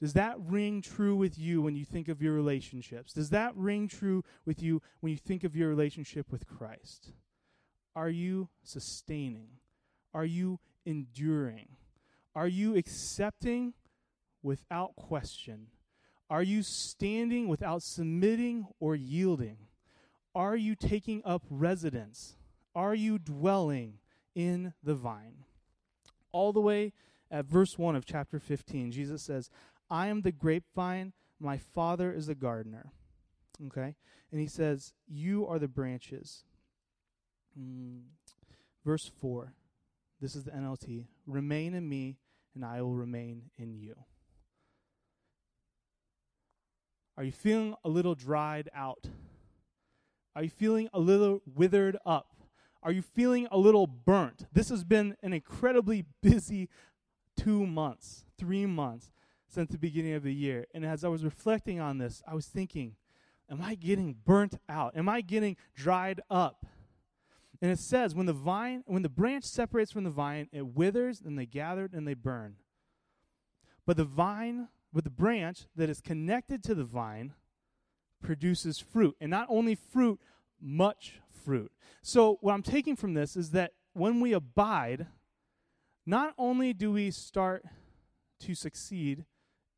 Does 0.00 0.12
that 0.12 0.36
ring 0.38 0.82
true 0.82 1.16
with 1.16 1.38
you 1.38 1.62
when 1.62 1.74
you 1.74 1.84
think 1.84 2.08
of 2.08 2.20
your 2.20 2.34
relationships? 2.34 3.14
Does 3.14 3.30
that 3.30 3.56
ring 3.56 3.88
true 3.88 4.24
with 4.44 4.62
you 4.62 4.82
when 5.00 5.10
you 5.10 5.16
think 5.16 5.42
of 5.42 5.56
your 5.56 5.68
relationship 5.68 6.30
with 6.30 6.46
Christ? 6.46 7.12
Are 7.94 8.10
you 8.10 8.50
sustaining? 8.62 9.48
Are 10.12 10.26
you 10.26 10.60
enduring? 10.84 11.68
Are 12.34 12.46
you 12.46 12.76
accepting 12.76 13.72
without 14.42 14.94
question? 14.96 15.68
Are 16.28 16.42
you 16.42 16.62
standing 16.62 17.48
without 17.48 17.82
submitting 17.82 18.66
or 18.78 18.94
yielding? 18.96 19.56
Are 20.34 20.56
you 20.56 20.74
taking 20.74 21.22
up 21.24 21.42
residence? 21.48 22.36
Are 22.74 22.94
you 22.94 23.18
dwelling 23.18 23.94
in 24.34 24.74
the 24.82 24.94
vine? 24.94 25.44
All 26.32 26.52
the 26.52 26.60
way 26.60 26.92
at 27.30 27.46
verse 27.46 27.78
1 27.78 27.96
of 27.96 28.04
chapter 28.04 28.38
15, 28.38 28.92
Jesus 28.92 29.22
says, 29.22 29.50
I 29.90 30.08
am 30.08 30.22
the 30.22 30.32
grapevine, 30.32 31.12
my 31.38 31.58
Father 31.58 32.12
is 32.12 32.26
the 32.26 32.34
gardener. 32.34 32.92
Okay? 33.66 33.96
And 34.30 34.40
he 34.40 34.46
says, 34.46 34.94
You 35.06 35.46
are 35.46 35.58
the 35.58 35.68
branches. 35.68 36.44
Mm. 37.58 38.02
Verse 38.84 39.10
4, 39.20 39.52
this 40.20 40.36
is 40.36 40.44
the 40.44 40.52
NLT 40.52 41.06
Remain 41.26 41.74
in 41.74 41.88
me, 41.88 42.18
and 42.54 42.64
I 42.64 42.82
will 42.82 42.94
remain 42.94 43.50
in 43.58 43.74
you. 43.74 43.96
Are 47.16 47.24
you 47.24 47.32
feeling 47.32 47.74
a 47.84 47.88
little 47.88 48.14
dried 48.14 48.68
out? 48.74 49.08
Are 50.36 50.42
you 50.42 50.50
feeling 50.50 50.88
a 50.92 51.00
little 51.00 51.40
withered 51.46 51.96
up? 52.04 52.34
Are 52.82 52.92
you 52.92 53.02
feeling 53.02 53.48
a 53.50 53.58
little 53.58 53.86
burnt? 53.86 54.46
This 54.52 54.68
has 54.68 54.84
been 54.84 55.16
an 55.22 55.32
incredibly 55.32 56.04
busy 56.22 56.68
two 57.46 57.64
months, 57.64 58.24
three 58.36 58.66
months 58.66 59.12
since 59.46 59.70
the 59.70 59.78
beginning 59.78 60.14
of 60.14 60.24
the 60.24 60.34
year. 60.34 60.66
And 60.74 60.84
as 60.84 61.04
I 61.04 61.08
was 61.08 61.24
reflecting 61.24 61.78
on 61.78 61.98
this, 61.98 62.20
I 62.26 62.34
was 62.34 62.46
thinking, 62.46 62.96
am 63.48 63.62
I 63.62 63.76
getting 63.76 64.16
burnt 64.24 64.58
out? 64.68 64.96
Am 64.96 65.08
I 65.08 65.20
getting 65.20 65.56
dried 65.72 66.20
up? 66.28 66.66
And 67.62 67.70
it 67.70 67.78
says, 67.78 68.14
when 68.16 68.26
the 68.26 68.32
vine, 68.32 68.82
when 68.86 69.02
the 69.02 69.08
branch 69.08 69.44
separates 69.44 69.92
from 69.92 70.02
the 70.02 70.10
vine, 70.10 70.48
it 70.52 70.66
withers, 70.66 71.22
and 71.24 71.38
they 71.38 71.46
gather 71.46 71.88
and 71.92 72.06
they 72.06 72.14
burn. 72.14 72.56
But 73.86 73.96
the 73.96 74.04
vine 74.04 74.68
but 74.96 75.04
the 75.04 75.10
branch 75.10 75.66
that 75.76 75.90
is 75.90 76.00
connected 76.00 76.64
to 76.64 76.74
the 76.74 76.82
vine 76.82 77.34
produces 78.22 78.78
fruit. 78.78 79.14
And 79.20 79.30
not 79.30 79.46
only 79.50 79.74
fruit, 79.74 80.18
much 80.58 81.20
fruit. 81.30 81.70
So, 82.00 82.38
what 82.40 82.54
I'm 82.54 82.62
taking 82.62 82.96
from 82.96 83.12
this 83.12 83.36
is 83.36 83.50
that 83.50 83.72
when 83.92 84.20
we 84.20 84.32
abide, 84.32 85.06
not 86.06 86.32
only 86.38 86.72
do 86.72 86.92
we 86.92 87.10
start 87.10 87.64
to 88.40 88.54
succeed 88.54 89.24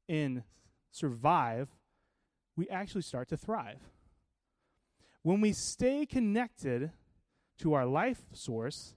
in 0.06 0.44
survive, 0.90 1.68
we 2.56 2.68
actually 2.68 3.02
start 3.02 3.28
to 3.28 3.36
thrive. 3.36 3.80
when 5.22 5.40
we 5.40 5.52
stay 5.52 6.06
connected 6.06 6.90
to 7.58 7.74
our 7.74 7.84
life 7.84 8.22
source, 8.32 8.94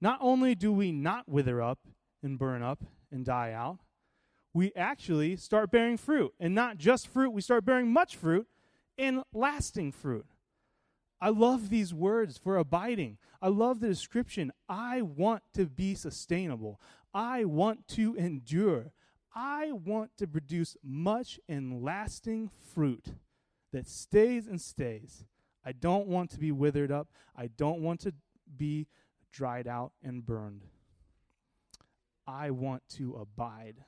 not 0.00 0.18
only 0.20 0.54
do 0.54 0.72
we 0.72 0.92
not 0.92 1.28
wither 1.28 1.62
up 1.62 1.78
and 2.22 2.38
burn 2.38 2.62
up 2.62 2.84
and 3.10 3.24
die 3.24 3.52
out, 3.52 3.78
we 4.52 4.72
actually 4.76 5.36
start 5.36 5.70
bearing 5.70 5.96
fruit. 5.96 6.32
And 6.38 6.54
not 6.54 6.76
just 6.76 7.08
fruit, 7.08 7.30
we 7.30 7.40
start 7.40 7.64
bearing 7.64 7.90
much 7.90 8.16
fruit 8.16 8.46
and 8.96 9.22
lasting 9.32 9.92
fruit. 9.92 10.26
I 11.20 11.30
love 11.30 11.70
these 11.70 11.94
words 11.94 12.38
for 12.38 12.56
abiding. 12.56 13.18
I 13.40 13.48
love 13.48 13.80
the 13.80 13.88
description. 13.88 14.52
I 14.68 15.02
want 15.02 15.42
to 15.54 15.66
be 15.66 15.94
sustainable. 15.94 16.80
I 17.14 17.44
want 17.44 17.88
to 17.88 18.14
endure. 18.16 18.92
I 19.34 19.72
want 19.72 20.10
to 20.18 20.26
produce 20.26 20.76
much 20.82 21.40
and 21.48 21.82
lasting 21.82 22.50
fruit 22.74 23.14
that 23.72 23.88
stays 23.88 24.46
and 24.46 24.60
stays. 24.60 25.24
I 25.64 25.72
don't 25.72 26.06
want 26.06 26.30
to 26.30 26.38
be 26.38 26.52
withered 26.52 26.92
up. 26.92 27.08
I 27.36 27.48
don't 27.48 27.80
want 27.80 28.00
to 28.00 28.14
be 28.56 28.86
dried 29.32 29.66
out 29.66 29.92
and 30.02 30.24
burned. 30.24 30.62
I 32.26 32.50
want 32.50 32.82
to 32.96 33.14
abide. 33.16 33.84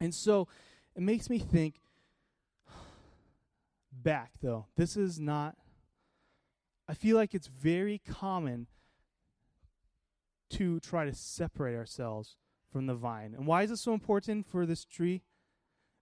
And 0.00 0.14
so 0.14 0.48
it 0.94 1.02
makes 1.02 1.30
me 1.30 1.38
think 1.38 1.80
back, 3.92 4.32
though. 4.42 4.66
This 4.76 4.96
is 4.96 5.20
not, 5.20 5.56
I 6.88 6.94
feel 6.94 7.16
like 7.16 7.34
it's 7.34 7.48
very 7.48 7.98
common 7.98 8.66
to 10.50 10.78
try 10.80 11.04
to 11.04 11.14
separate 11.14 11.76
ourselves 11.76 12.36
from 12.70 12.86
the 12.86 12.94
vine. 12.94 13.34
And 13.36 13.46
why 13.46 13.62
is 13.62 13.70
it 13.70 13.78
so 13.78 13.92
important 13.92 14.46
for 14.46 14.66
this 14.66 14.84
tree? 14.84 15.22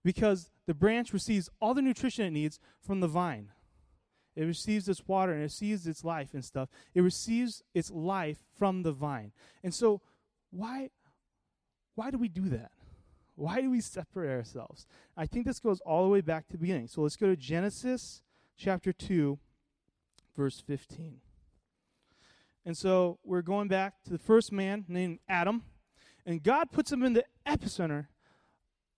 Because 0.03 0.51
the 0.67 0.75
branch 0.75 1.13
receives 1.13 1.49
all 1.61 1.73
the 1.73 1.81
nutrition 1.81 2.27
it 2.27 2.33
needs 2.33 2.59
from 2.81 3.01
the 3.01 3.09
vine. 3.09 3.51
It 4.37 4.45
receives 4.45 4.89
its 4.89 5.07
water 5.07 5.33
and 5.33 5.41
it 5.41 5.45
receives 5.45 5.87
its 5.87 6.05
life 6.05 6.35
and 6.35 6.45
stuff. 6.45 6.69
It 6.93 7.01
receives 7.01 7.63
its 7.73 7.91
life 7.91 8.39
from 8.59 8.83
the 8.83 8.93
vine. 8.93 9.33
And 9.63 9.73
so 9.73 10.01
why 10.51 10.91
why 11.95 12.11
do 12.11 12.19
we 12.19 12.29
do 12.29 12.49
that? 12.49 12.73
Why 13.37 13.61
do 13.61 13.71
we 13.71 13.81
separate 13.81 14.31
ourselves? 14.31 14.87
I 15.17 15.27
think 15.27 15.47
this 15.47 15.61
goes 15.61 15.81
all 15.81 16.03
the 16.03 16.11
way 16.11 16.21
back 16.21 16.47
to 16.49 16.53
the 16.53 16.59
beginning. 16.59 16.89
So 16.89 17.03
let's 17.03 17.17
go 17.17 17.27
to 17.27 17.37
Genesis 17.37 18.23
chapter 18.57 18.93
2 18.93 19.39
verse 20.37 20.61
15. 20.61 21.21
And 22.67 22.77
so 22.77 23.19
we're 23.25 23.43
going 23.43 23.69
back 23.69 24.03
to 24.05 24.11
the 24.11 24.19
first 24.19 24.51
man 24.51 24.85
named 24.89 25.19
Adam, 25.29 25.63
and 26.25 26.43
God 26.43 26.71
puts 26.73 26.91
him 26.91 27.03
in 27.03 27.13
the 27.13 27.25
epicenter 27.47 28.07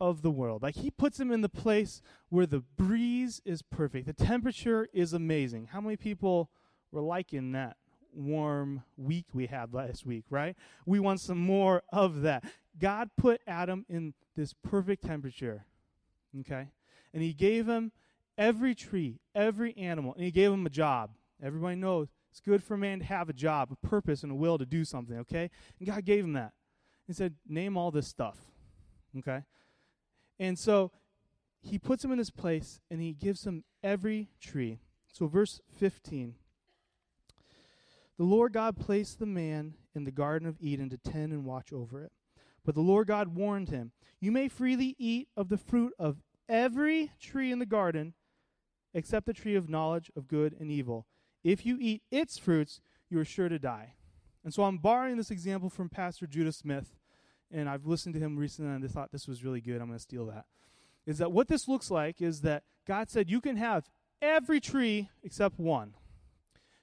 of 0.00 0.22
the 0.22 0.30
world. 0.30 0.62
Like 0.62 0.76
he 0.76 0.90
puts 0.90 1.18
him 1.18 1.32
in 1.32 1.40
the 1.40 1.48
place 1.48 2.00
where 2.28 2.46
the 2.46 2.60
breeze 2.60 3.40
is 3.44 3.62
perfect, 3.62 4.06
the 4.06 4.12
temperature 4.12 4.88
is 4.92 5.12
amazing. 5.12 5.68
How 5.72 5.80
many 5.80 5.96
people 5.96 6.50
were 6.92 7.00
liking 7.00 7.52
that 7.52 7.76
warm 8.14 8.82
week 8.96 9.26
we 9.32 9.46
had 9.46 9.74
last 9.74 10.06
week, 10.06 10.24
right? 10.30 10.56
We 10.86 11.00
want 11.00 11.20
some 11.20 11.38
more 11.38 11.82
of 11.92 12.22
that. 12.22 12.44
God 12.78 13.10
put 13.16 13.40
Adam 13.46 13.84
in 13.88 14.14
this 14.36 14.52
perfect 14.52 15.04
temperature, 15.04 15.64
okay? 16.40 16.68
And 17.12 17.22
he 17.22 17.32
gave 17.32 17.66
him 17.66 17.92
every 18.38 18.74
tree, 18.74 19.18
every 19.34 19.76
animal, 19.76 20.14
and 20.14 20.24
he 20.24 20.30
gave 20.30 20.52
him 20.52 20.66
a 20.66 20.70
job. 20.70 21.10
Everybody 21.42 21.76
knows 21.76 22.08
it's 22.30 22.40
good 22.40 22.62
for 22.62 22.74
a 22.74 22.78
man 22.78 22.98
to 23.00 23.04
have 23.04 23.28
a 23.28 23.32
job, 23.32 23.70
a 23.72 23.86
purpose, 23.86 24.22
and 24.22 24.32
a 24.32 24.34
will 24.34 24.58
to 24.58 24.66
do 24.66 24.84
something, 24.84 25.18
okay? 25.18 25.50
And 25.78 25.88
God 25.88 26.04
gave 26.04 26.24
him 26.24 26.34
that. 26.34 26.52
He 27.06 27.12
said, 27.12 27.34
Name 27.46 27.76
all 27.76 27.90
this 27.90 28.08
stuff, 28.08 28.38
okay? 29.18 29.42
And 30.38 30.58
so 30.58 30.92
he 31.60 31.78
puts 31.78 32.04
him 32.04 32.12
in 32.12 32.18
this 32.18 32.30
place 32.30 32.80
and 32.90 33.00
he 33.00 33.12
gives 33.12 33.46
him 33.46 33.64
every 33.82 34.28
tree. 34.40 34.80
So, 35.12 35.26
verse 35.26 35.60
15 35.78 36.34
The 38.18 38.24
Lord 38.24 38.52
God 38.52 38.76
placed 38.76 39.18
the 39.18 39.26
man 39.26 39.74
in 39.94 40.04
the 40.04 40.10
Garden 40.10 40.46
of 40.46 40.60
Eden 40.60 40.90
to 40.90 40.98
tend 40.98 41.32
and 41.32 41.44
watch 41.44 41.72
over 41.72 42.02
it. 42.02 42.12
But 42.64 42.74
the 42.74 42.82
Lord 42.82 43.06
God 43.06 43.28
warned 43.28 43.68
him, 43.68 43.92
You 44.20 44.32
may 44.32 44.48
freely 44.48 44.94
eat 44.98 45.28
of 45.36 45.48
the 45.48 45.56
fruit 45.56 45.92
of 45.98 46.18
every 46.48 47.12
tree 47.20 47.52
in 47.52 47.60
the 47.60 47.66
garden, 47.66 48.14
except 48.92 49.26
the 49.26 49.32
tree 49.32 49.54
of 49.54 49.68
knowledge 49.68 50.10
of 50.16 50.28
good 50.28 50.54
and 50.58 50.70
evil. 50.70 51.06
If 51.46 51.64
you 51.64 51.78
eat 51.80 52.02
its 52.10 52.38
fruits, 52.38 52.80
you 53.08 53.20
are 53.20 53.24
sure 53.24 53.48
to 53.48 53.56
die. 53.56 53.94
And 54.42 54.52
so 54.52 54.64
I'm 54.64 54.78
borrowing 54.78 55.16
this 55.16 55.30
example 55.30 55.70
from 55.70 55.88
Pastor 55.88 56.26
Judah 56.26 56.50
Smith 56.50 56.96
and 57.52 57.68
I've 57.68 57.86
listened 57.86 58.16
to 58.16 58.20
him 58.20 58.36
recently 58.36 58.74
and 58.74 58.84
I 58.84 58.88
thought 58.88 59.12
this 59.12 59.28
was 59.28 59.44
really 59.44 59.60
good. 59.60 59.80
I'm 59.80 59.86
going 59.86 59.92
to 59.92 60.02
steal 60.02 60.26
that. 60.26 60.46
Is 61.06 61.18
that 61.18 61.30
what 61.30 61.46
this 61.46 61.68
looks 61.68 61.88
like 61.88 62.20
is 62.20 62.40
that 62.40 62.64
God 62.84 63.10
said 63.10 63.30
you 63.30 63.40
can 63.40 63.56
have 63.58 63.88
every 64.20 64.58
tree 64.58 65.08
except 65.22 65.60
one. 65.60 65.94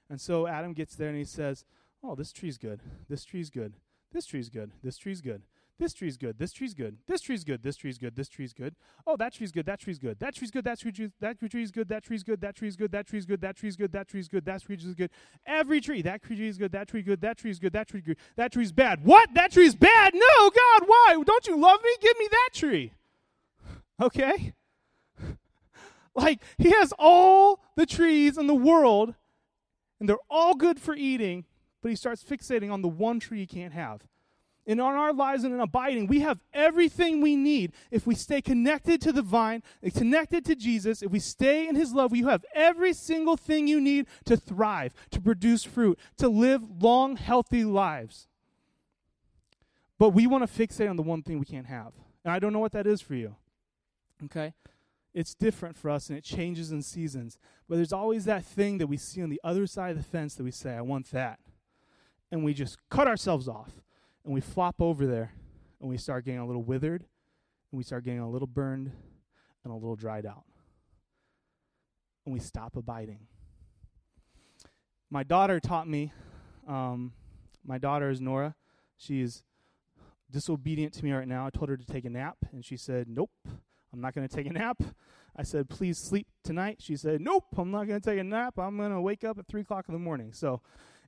And 0.08 0.18
so 0.18 0.46
Adam 0.46 0.72
gets 0.72 0.96
there 0.96 1.10
and 1.10 1.18
he 1.18 1.24
says, 1.24 1.66
Oh, 2.02 2.14
this 2.14 2.32
tree's 2.32 2.56
good. 2.56 2.80
This 3.06 3.22
tree's 3.22 3.50
good. 3.50 3.74
This 4.14 4.24
tree's 4.24 4.48
good. 4.48 4.70
This 4.82 4.96
tree's 4.96 5.20
good. 5.20 5.42
This 5.78 5.92
tree's 5.92 6.16
good. 6.16 6.38
This 6.38 6.52
tree's 6.52 6.72
good. 6.72 6.98
This 7.08 7.20
tree's 7.20 7.42
good. 7.42 7.62
This 7.62 7.76
tree's 7.76 7.98
good. 7.98 8.14
This 8.14 8.28
tree's 8.28 8.52
good. 8.52 8.76
Oh, 9.06 9.16
that 9.16 9.32
tree's 9.32 9.50
good. 9.50 9.66
That 9.66 9.80
tree's 9.80 9.98
good. 9.98 10.20
That 10.20 10.34
tree's 10.34 10.50
good. 10.52 10.64
That 10.64 10.78
tree 10.78 10.92
tree's 10.92 11.10
good. 11.10 11.18
That 11.20 11.48
tree's 11.48 11.68
good. 11.68 11.90
That 11.90 12.04
tree's 12.04 12.22
good. 12.22 12.40
That 12.40 12.56
tree's 12.56 12.76
good. 12.76 12.92
That 12.92 13.06
tree's 13.06 13.26
good. 13.26 13.40
That 13.42 13.56
tree's 13.56 13.76
good. 13.76 13.92
That 13.92 14.06
tree's 14.08 14.28
good. 14.28 14.44
That 14.44 14.62
tree's 14.62 14.94
good. 14.94 15.10
Every 15.46 15.80
tree. 15.80 16.02
That 16.02 16.22
tree 16.22 16.46
is 16.46 16.58
good. 16.58 16.70
That 16.70 16.86
tree 16.86 17.02
good. 17.02 17.20
That 17.22 17.38
tree's 17.38 17.58
good. 17.58 17.72
That 17.72 17.88
tree 17.88 18.02
good. 18.02 18.16
That 18.36 18.52
tree's 18.52 18.70
bad. 18.70 19.04
What? 19.04 19.34
That 19.34 19.50
tree's 19.50 19.74
bad? 19.74 20.14
No, 20.14 20.50
God, 20.50 20.86
why? 20.86 21.20
Don't 21.26 21.46
you 21.48 21.56
love 21.58 21.80
me? 21.82 21.90
Give 22.00 22.18
me 22.18 22.28
that 22.30 22.50
tree. 22.52 22.92
Okay? 24.00 24.54
Like 26.14 26.40
he 26.56 26.70
has 26.70 26.92
all 26.98 27.60
the 27.76 27.86
trees 27.86 28.38
in 28.38 28.46
the 28.46 28.54
world 28.54 29.14
and 29.98 30.08
they're 30.08 30.16
all 30.30 30.54
good 30.54 30.78
for 30.78 30.94
eating, 30.94 31.44
but 31.82 31.88
he 31.88 31.96
starts 31.96 32.22
fixating 32.22 32.72
on 32.72 32.82
the 32.82 32.88
one 32.88 33.18
tree 33.18 33.40
he 33.40 33.46
can't 33.46 33.72
have 33.72 34.02
and 34.66 34.80
on 34.80 34.94
our 34.94 35.12
lives 35.12 35.44
and 35.44 35.52
in 35.52 35.60
abiding, 35.60 36.06
we 36.06 36.20
have 36.20 36.40
everything 36.52 37.20
we 37.20 37.36
need. 37.36 37.72
If 37.90 38.06
we 38.06 38.14
stay 38.14 38.40
connected 38.40 39.00
to 39.02 39.12
the 39.12 39.22
vine, 39.22 39.62
connected 39.94 40.44
to 40.46 40.54
Jesus, 40.54 41.02
if 41.02 41.10
we 41.10 41.18
stay 41.18 41.68
in 41.68 41.76
his 41.76 41.92
love, 41.92 42.16
you 42.16 42.28
have 42.28 42.44
every 42.54 42.94
single 42.94 43.36
thing 43.36 43.66
you 43.66 43.80
need 43.80 44.06
to 44.24 44.36
thrive, 44.36 44.94
to 45.10 45.20
produce 45.20 45.64
fruit, 45.64 45.98
to 46.16 46.28
live 46.28 46.82
long, 46.82 47.16
healthy 47.16 47.64
lives. 47.64 48.26
But 49.98 50.10
we 50.10 50.26
want 50.26 50.48
to 50.48 50.66
fixate 50.66 50.88
on 50.88 50.96
the 50.96 51.02
one 51.02 51.22
thing 51.22 51.38
we 51.38 51.44
can't 51.44 51.66
have. 51.66 51.92
And 52.24 52.32
I 52.32 52.38
don't 52.38 52.52
know 52.52 52.58
what 52.58 52.72
that 52.72 52.86
is 52.86 53.02
for 53.02 53.14
you. 53.14 53.36
Okay? 54.24 54.54
It's 55.12 55.34
different 55.34 55.76
for 55.76 55.90
us 55.90 56.08
and 56.08 56.18
it 56.18 56.24
changes 56.24 56.72
in 56.72 56.82
seasons. 56.82 57.38
But 57.68 57.76
there's 57.76 57.92
always 57.92 58.24
that 58.24 58.44
thing 58.44 58.78
that 58.78 58.86
we 58.86 58.96
see 58.96 59.22
on 59.22 59.28
the 59.28 59.40
other 59.44 59.66
side 59.66 59.90
of 59.90 59.98
the 59.98 60.02
fence 60.02 60.34
that 60.36 60.44
we 60.44 60.50
say, 60.50 60.74
I 60.74 60.80
want 60.80 61.10
that. 61.10 61.38
And 62.32 62.42
we 62.42 62.54
just 62.54 62.78
cut 62.88 63.06
ourselves 63.06 63.46
off 63.46 63.82
and 64.24 64.32
we 64.32 64.40
flop 64.40 64.80
over 64.80 65.06
there 65.06 65.32
and 65.80 65.88
we 65.88 65.98
start 65.98 66.24
getting 66.24 66.40
a 66.40 66.46
little 66.46 66.62
withered 66.62 67.02
and 67.02 67.78
we 67.78 67.84
start 67.84 68.04
getting 68.04 68.20
a 68.20 68.30
little 68.30 68.46
burned 68.46 68.90
and 69.64 69.72
a 69.72 69.76
little 69.76 69.96
dried 69.96 70.26
out. 70.26 70.44
And 72.24 72.32
we 72.32 72.40
stop 72.40 72.76
abiding. 72.76 73.26
My 75.10 75.22
daughter 75.22 75.60
taught 75.60 75.86
me, 75.86 76.12
um, 76.66 77.12
my 77.64 77.78
daughter 77.78 78.10
is 78.10 78.20
Nora. 78.20 78.54
She's 78.96 79.44
disobedient 80.30 80.94
to 80.94 81.04
me 81.04 81.12
right 81.12 81.28
now. 81.28 81.46
I 81.46 81.50
told 81.50 81.68
her 81.68 81.76
to 81.76 81.84
take 81.84 82.04
a 82.04 82.10
nap, 82.10 82.38
and 82.52 82.64
she 82.64 82.76
said, 82.76 83.08
Nope, 83.08 83.30
I'm 83.92 84.00
not 84.00 84.14
going 84.14 84.26
to 84.26 84.34
take 84.34 84.46
a 84.46 84.52
nap. 84.52 84.82
I 85.36 85.42
said, 85.42 85.68
Please 85.68 85.98
sleep 85.98 86.26
tonight. 86.42 86.78
She 86.80 86.96
said, 86.96 87.20
Nope, 87.20 87.44
I'm 87.56 87.70
not 87.70 87.86
going 87.86 88.00
to 88.00 88.10
take 88.10 88.18
a 88.18 88.24
nap. 88.24 88.58
I'm 88.58 88.76
going 88.76 88.92
to 88.92 89.00
wake 89.00 89.24
up 89.24 89.38
at 89.38 89.46
3 89.46 89.60
o'clock 89.60 89.84
in 89.88 89.94
the 89.94 90.00
morning. 90.00 90.32
So 90.32 90.62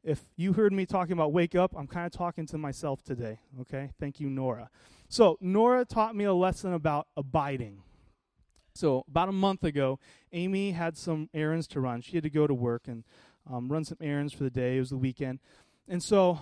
if 0.06 0.25
you 0.36 0.52
heard 0.52 0.72
me 0.72 0.86
talking 0.86 1.12
about 1.12 1.32
wake 1.32 1.56
up, 1.56 1.75
I'm 1.76 1.88
kind 1.88 2.06
of 2.06 2.12
talking 2.12 2.46
to 2.46 2.58
myself 2.58 3.02
today. 3.02 3.40
Okay? 3.60 3.90
Thank 3.98 4.20
you, 4.20 4.30
Nora. 4.30 4.70
So, 5.08 5.36
Nora 5.40 5.84
taught 5.84 6.14
me 6.14 6.25
a 6.25 6.32
lesson 6.32 6.72
about 6.72 7.08
abiding. 7.16 7.82
So, 8.75 9.04
about 9.08 9.28
a 9.28 9.32
month 9.32 9.64
ago, 9.64 9.98
Amy 10.32 10.70
had 10.70 10.96
some 10.96 11.28
errands 11.34 11.66
to 11.68 11.80
run. 11.80 12.02
She 12.02 12.16
had 12.16 12.22
to 12.22 12.30
go 12.30 12.46
to 12.46 12.54
work 12.54 12.86
and 12.86 13.02
um, 13.50 13.68
run 13.68 13.84
some 13.84 13.98
errands 14.00 14.32
for 14.32 14.44
the 14.44 14.50
day. 14.50 14.76
It 14.76 14.80
was 14.80 14.90
the 14.90 14.96
weekend. 14.96 15.40
And 15.88 16.02
so, 16.02 16.40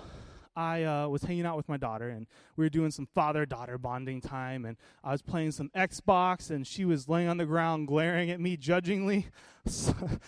I 0.57 0.85
uh, 0.85 1.09
was 1.09 1.23
hanging 1.23 1.47
out 1.47 1.57
with 1.57 1.69
my 1.69 1.77
daughter, 1.77 2.09
and 2.09 2.27
we 2.57 2.65
were 2.65 2.71
doing 2.71 2.91
some 2.91 3.07
father 3.15 3.45
daughter 3.47 3.79
bonding 3.79 4.21
time. 4.21 4.65
And 4.65 4.77
I 5.03 5.13
was 5.13 5.23
playing 5.23 5.53
some 5.53 5.71
Xbox, 5.75 6.51
and 6.51 6.67
she 6.67 6.85
was 6.85 7.09
laying 7.09 7.29
on 7.29 7.37
the 7.37 7.47
ground 7.47 7.89
glaring 7.89 8.31
at 8.31 8.41
me 8.41 8.57
judgingly. 8.57 9.29
some 9.67 10.21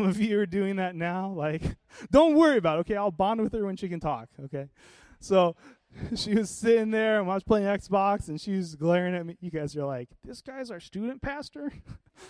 of 0.00 0.20
you 0.20 0.40
are 0.40 0.46
doing 0.46 0.76
that 0.76 0.94
now. 0.94 1.30
Like, 1.30 1.62
don't 2.10 2.34
worry 2.34 2.56
about 2.56 2.78
it, 2.78 2.80
okay? 2.80 2.96
I'll 2.96 3.10
bond 3.10 3.40
with 3.40 3.52
her 3.52 3.64
when 3.64 3.76
she 3.76 3.88
can 3.88 4.00
talk, 4.00 4.28
okay? 4.44 4.68
So 5.20 5.56
she 6.16 6.34
was 6.34 6.50
sitting 6.50 6.90
there, 6.90 7.20
and 7.20 7.30
I 7.30 7.34
was 7.34 7.44
playing 7.44 7.66
Xbox, 7.66 8.28
and 8.28 8.40
she 8.40 8.56
was 8.56 8.74
glaring 8.74 9.14
at 9.14 9.26
me. 9.26 9.36
You 9.40 9.50
guys 9.50 9.76
are 9.76 9.84
like, 9.84 10.08
this 10.24 10.40
guy's 10.40 10.70
our 10.70 10.80
student 10.80 11.22
pastor? 11.22 11.72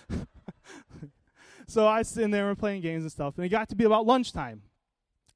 so 1.67 1.87
I 1.87 1.99
was 1.99 2.09
sitting 2.09 2.31
there 2.31 2.49
and 2.49 2.51
we're 2.51 2.61
playing 2.61 2.83
games 2.83 3.03
and 3.03 3.13
stuff, 3.13 3.35
and 3.37 3.45
it 3.45 3.49
got 3.49 3.69
to 3.71 3.77
be 3.77 3.85
about 3.85 4.07
lunchtime. 4.07 4.63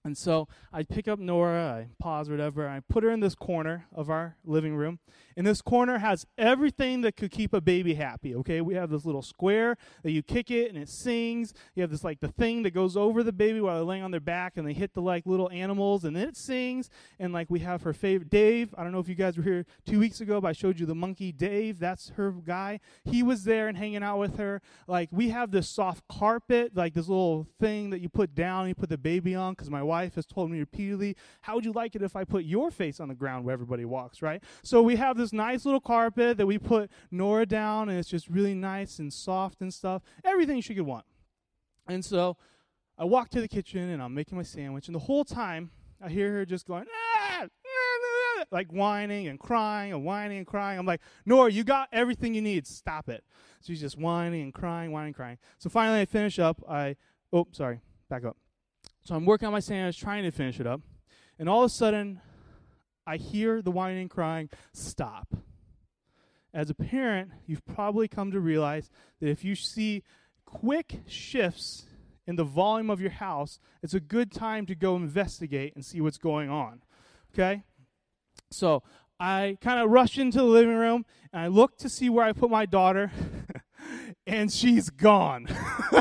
And 0.04 0.18
so 0.18 0.48
I 0.70 0.82
pick 0.82 1.08
up 1.08 1.18
Nora, 1.18 1.86
I 1.86 1.86
pause, 1.98 2.28
whatever, 2.28 2.68
I 2.68 2.80
put 2.80 3.04
her 3.04 3.10
in 3.10 3.20
this 3.20 3.34
corner 3.34 3.86
of 3.90 4.10
our 4.10 4.36
living 4.44 4.76
room. 4.76 4.98
And 5.34 5.46
this 5.46 5.62
corner 5.62 5.98
has 5.98 6.26
everything 6.36 7.00
that 7.00 7.16
could 7.16 7.30
keep 7.30 7.54
a 7.54 7.60
baby 7.60 7.94
happy. 7.94 8.34
Okay, 8.34 8.60
we 8.60 8.74
have 8.74 8.90
this 8.90 9.06
little 9.06 9.22
square 9.22 9.78
that 10.02 10.10
you 10.10 10.22
kick 10.22 10.50
it 10.50 10.68
and 10.68 10.76
it 10.76 10.90
sings. 10.90 11.54
You 11.74 11.80
have 11.80 11.90
this 11.90 12.04
like 12.04 12.20
the 12.20 12.28
thing 12.28 12.64
that 12.64 12.72
goes 12.72 12.98
over 12.98 13.22
the 13.22 13.32
baby 13.32 13.62
while 13.62 13.76
they're 13.76 13.84
laying 13.84 14.02
on 14.02 14.10
their 14.10 14.20
back, 14.20 14.58
and 14.58 14.68
they 14.68 14.74
hit 14.74 14.92
the 14.92 15.00
like 15.00 15.24
little 15.24 15.50
animals, 15.50 16.04
and 16.04 16.14
then 16.14 16.28
it 16.28 16.36
sings. 16.36 16.90
And 17.18 17.32
like 17.32 17.50
we 17.50 17.60
have 17.60 17.82
her 17.82 17.94
favorite 17.94 18.28
Dave. 18.28 18.74
I 18.76 18.82
don't 18.82 18.92
know 18.92 19.00
if 19.00 19.08
you 19.08 19.14
guys 19.14 19.38
were 19.38 19.42
here 19.42 19.64
two 19.86 19.98
weeks 19.98 20.20
ago, 20.20 20.38
but 20.38 20.48
I 20.48 20.52
showed 20.52 20.78
you 20.78 20.84
the 20.84 20.94
monkey 20.94 21.32
Dave. 21.32 21.78
That's 21.78 22.10
her 22.10 22.30
guy. 22.30 22.78
He 23.04 23.22
was 23.22 23.44
there 23.44 23.68
and 23.68 23.78
hanging 23.78 24.02
out 24.02 24.18
with 24.18 24.36
her. 24.36 24.60
Like 24.86 25.08
we 25.10 25.30
have 25.30 25.50
this 25.50 25.68
soft 25.68 26.06
carpet, 26.08 26.76
like 26.76 26.92
this 26.92 27.08
little 27.08 27.48
thing 27.58 27.88
that 27.88 28.00
you 28.00 28.10
put 28.10 28.34
down, 28.34 28.60
and 28.60 28.68
you 28.68 28.74
put 28.74 28.90
the 28.90 28.98
baby 28.98 29.34
on, 29.34 29.54
because 29.54 29.70
my 29.70 29.82
wife 29.82 29.93
wife 29.94 30.14
has 30.16 30.26
told 30.26 30.50
me 30.50 30.58
repeatedly, 30.58 31.16
how 31.42 31.54
would 31.54 31.64
you 31.64 31.72
like 31.72 31.94
it 31.94 32.02
if 32.02 32.16
I 32.16 32.24
put 32.24 32.44
your 32.44 32.70
face 32.70 32.98
on 32.98 33.08
the 33.08 33.14
ground 33.14 33.44
where 33.44 33.52
everybody 33.52 33.84
walks, 33.84 34.22
right? 34.22 34.42
So 34.62 34.82
we 34.82 34.96
have 34.96 35.16
this 35.16 35.32
nice 35.32 35.64
little 35.64 35.80
carpet 35.80 36.36
that 36.38 36.46
we 36.46 36.58
put 36.58 36.90
Nora 37.10 37.46
down, 37.46 37.88
and 37.88 37.98
it's 37.98 38.08
just 38.08 38.28
really 38.28 38.54
nice 38.54 38.98
and 38.98 39.12
soft 39.12 39.60
and 39.60 39.72
stuff. 39.72 40.02
Everything 40.24 40.60
she 40.60 40.74
could 40.74 40.86
want. 40.86 41.06
And 41.86 42.04
so 42.04 42.36
I 42.98 43.04
walk 43.04 43.28
to 43.30 43.40
the 43.40 43.48
kitchen 43.48 43.88
and 43.90 44.02
I'm 44.02 44.14
making 44.14 44.36
my 44.36 44.42
sandwich, 44.42 44.88
and 44.88 44.94
the 44.94 45.06
whole 45.10 45.24
time 45.24 45.70
I 46.02 46.08
hear 46.08 46.32
her 46.32 46.44
just 46.44 46.66
going, 46.66 46.86
ah, 46.92 47.46
like 48.50 48.72
whining 48.72 49.28
and 49.28 49.38
crying 49.38 49.92
and 49.92 50.04
whining 50.04 50.38
and 50.38 50.46
crying. 50.46 50.78
I'm 50.78 50.86
like, 50.86 51.00
Nora, 51.24 51.50
you 51.50 51.64
got 51.64 51.88
everything 51.92 52.34
you 52.34 52.42
need. 52.42 52.66
Stop 52.66 53.08
it. 53.08 53.24
She's 53.64 53.80
just 53.80 53.96
whining 53.98 54.42
and 54.42 54.52
crying, 54.52 54.92
whining, 54.92 55.08
and 55.08 55.16
crying. 55.16 55.38
So 55.58 55.70
finally, 55.70 56.00
I 56.00 56.04
finish 56.04 56.38
up. 56.38 56.62
I, 56.68 56.96
oh, 57.32 57.46
sorry, 57.52 57.80
back 58.08 58.24
up. 58.24 58.36
So 59.04 59.14
I'm 59.14 59.26
working 59.26 59.46
on 59.46 59.52
my 59.52 59.60
sandwich, 59.60 60.00
trying 60.00 60.22
to 60.22 60.30
finish 60.30 60.58
it 60.58 60.66
up. 60.66 60.80
And 61.38 61.46
all 61.46 61.62
of 61.62 61.66
a 61.66 61.74
sudden, 61.74 62.20
I 63.06 63.18
hear 63.18 63.60
the 63.60 63.70
whining 63.70 64.08
crying 64.08 64.48
stop. 64.72 65.34
As 66.54 66.70
a 66.70 66.74
parent, 66.74 67.30
you've 67.46 67.66
probably 67.66 68.08
come 68.08 68.30
to 68.30 68.40
realize 68.40 68.88
that 69.20 69.28
if 69.28 69.44
you 69.44 69.54
see 69.54 70.04
quick 70.46 71.02
shifts 71.06 71.84
in 72.26 72.36
the 72.36 72.44
volume 72.44 72.88
of 72.88 73.00
your 73.00 73.10
house, 73.10 73.58
it's 73.82 73.92
a 73.92 74.00
good 74.00 74.32
time 74.32 74.64
to 74.66 74.74
go 74.74 74.96
investigate 74.96 75.74
and 75.74 75.84
see 75.84 76.00
what's 76.00 76.16
going 76.16 76.48
on. 76.48 76.80
Okay? 77.34 77.64
So 78.50 78.82
I 79.20 79.58
kind 79.60 79.80
of 79.80 79.90
rush 79.90 80.16
into 80.16 80.38
the 80.38 80.44
living 80.44 80.76
room 80.76 81.04
and 81.30 81.42
I 81.42 81.48
look 81.48 81.76
to 81.78 81.90
see 81.90 82.08
where 82.08 82.24
I 82.24 82.32
put 82.32 82.50
my 82.50 82.64
daughter. 82.64 83.10
and 84.26 84.50
she's 84.50 84.88
gone. 84.88 85.46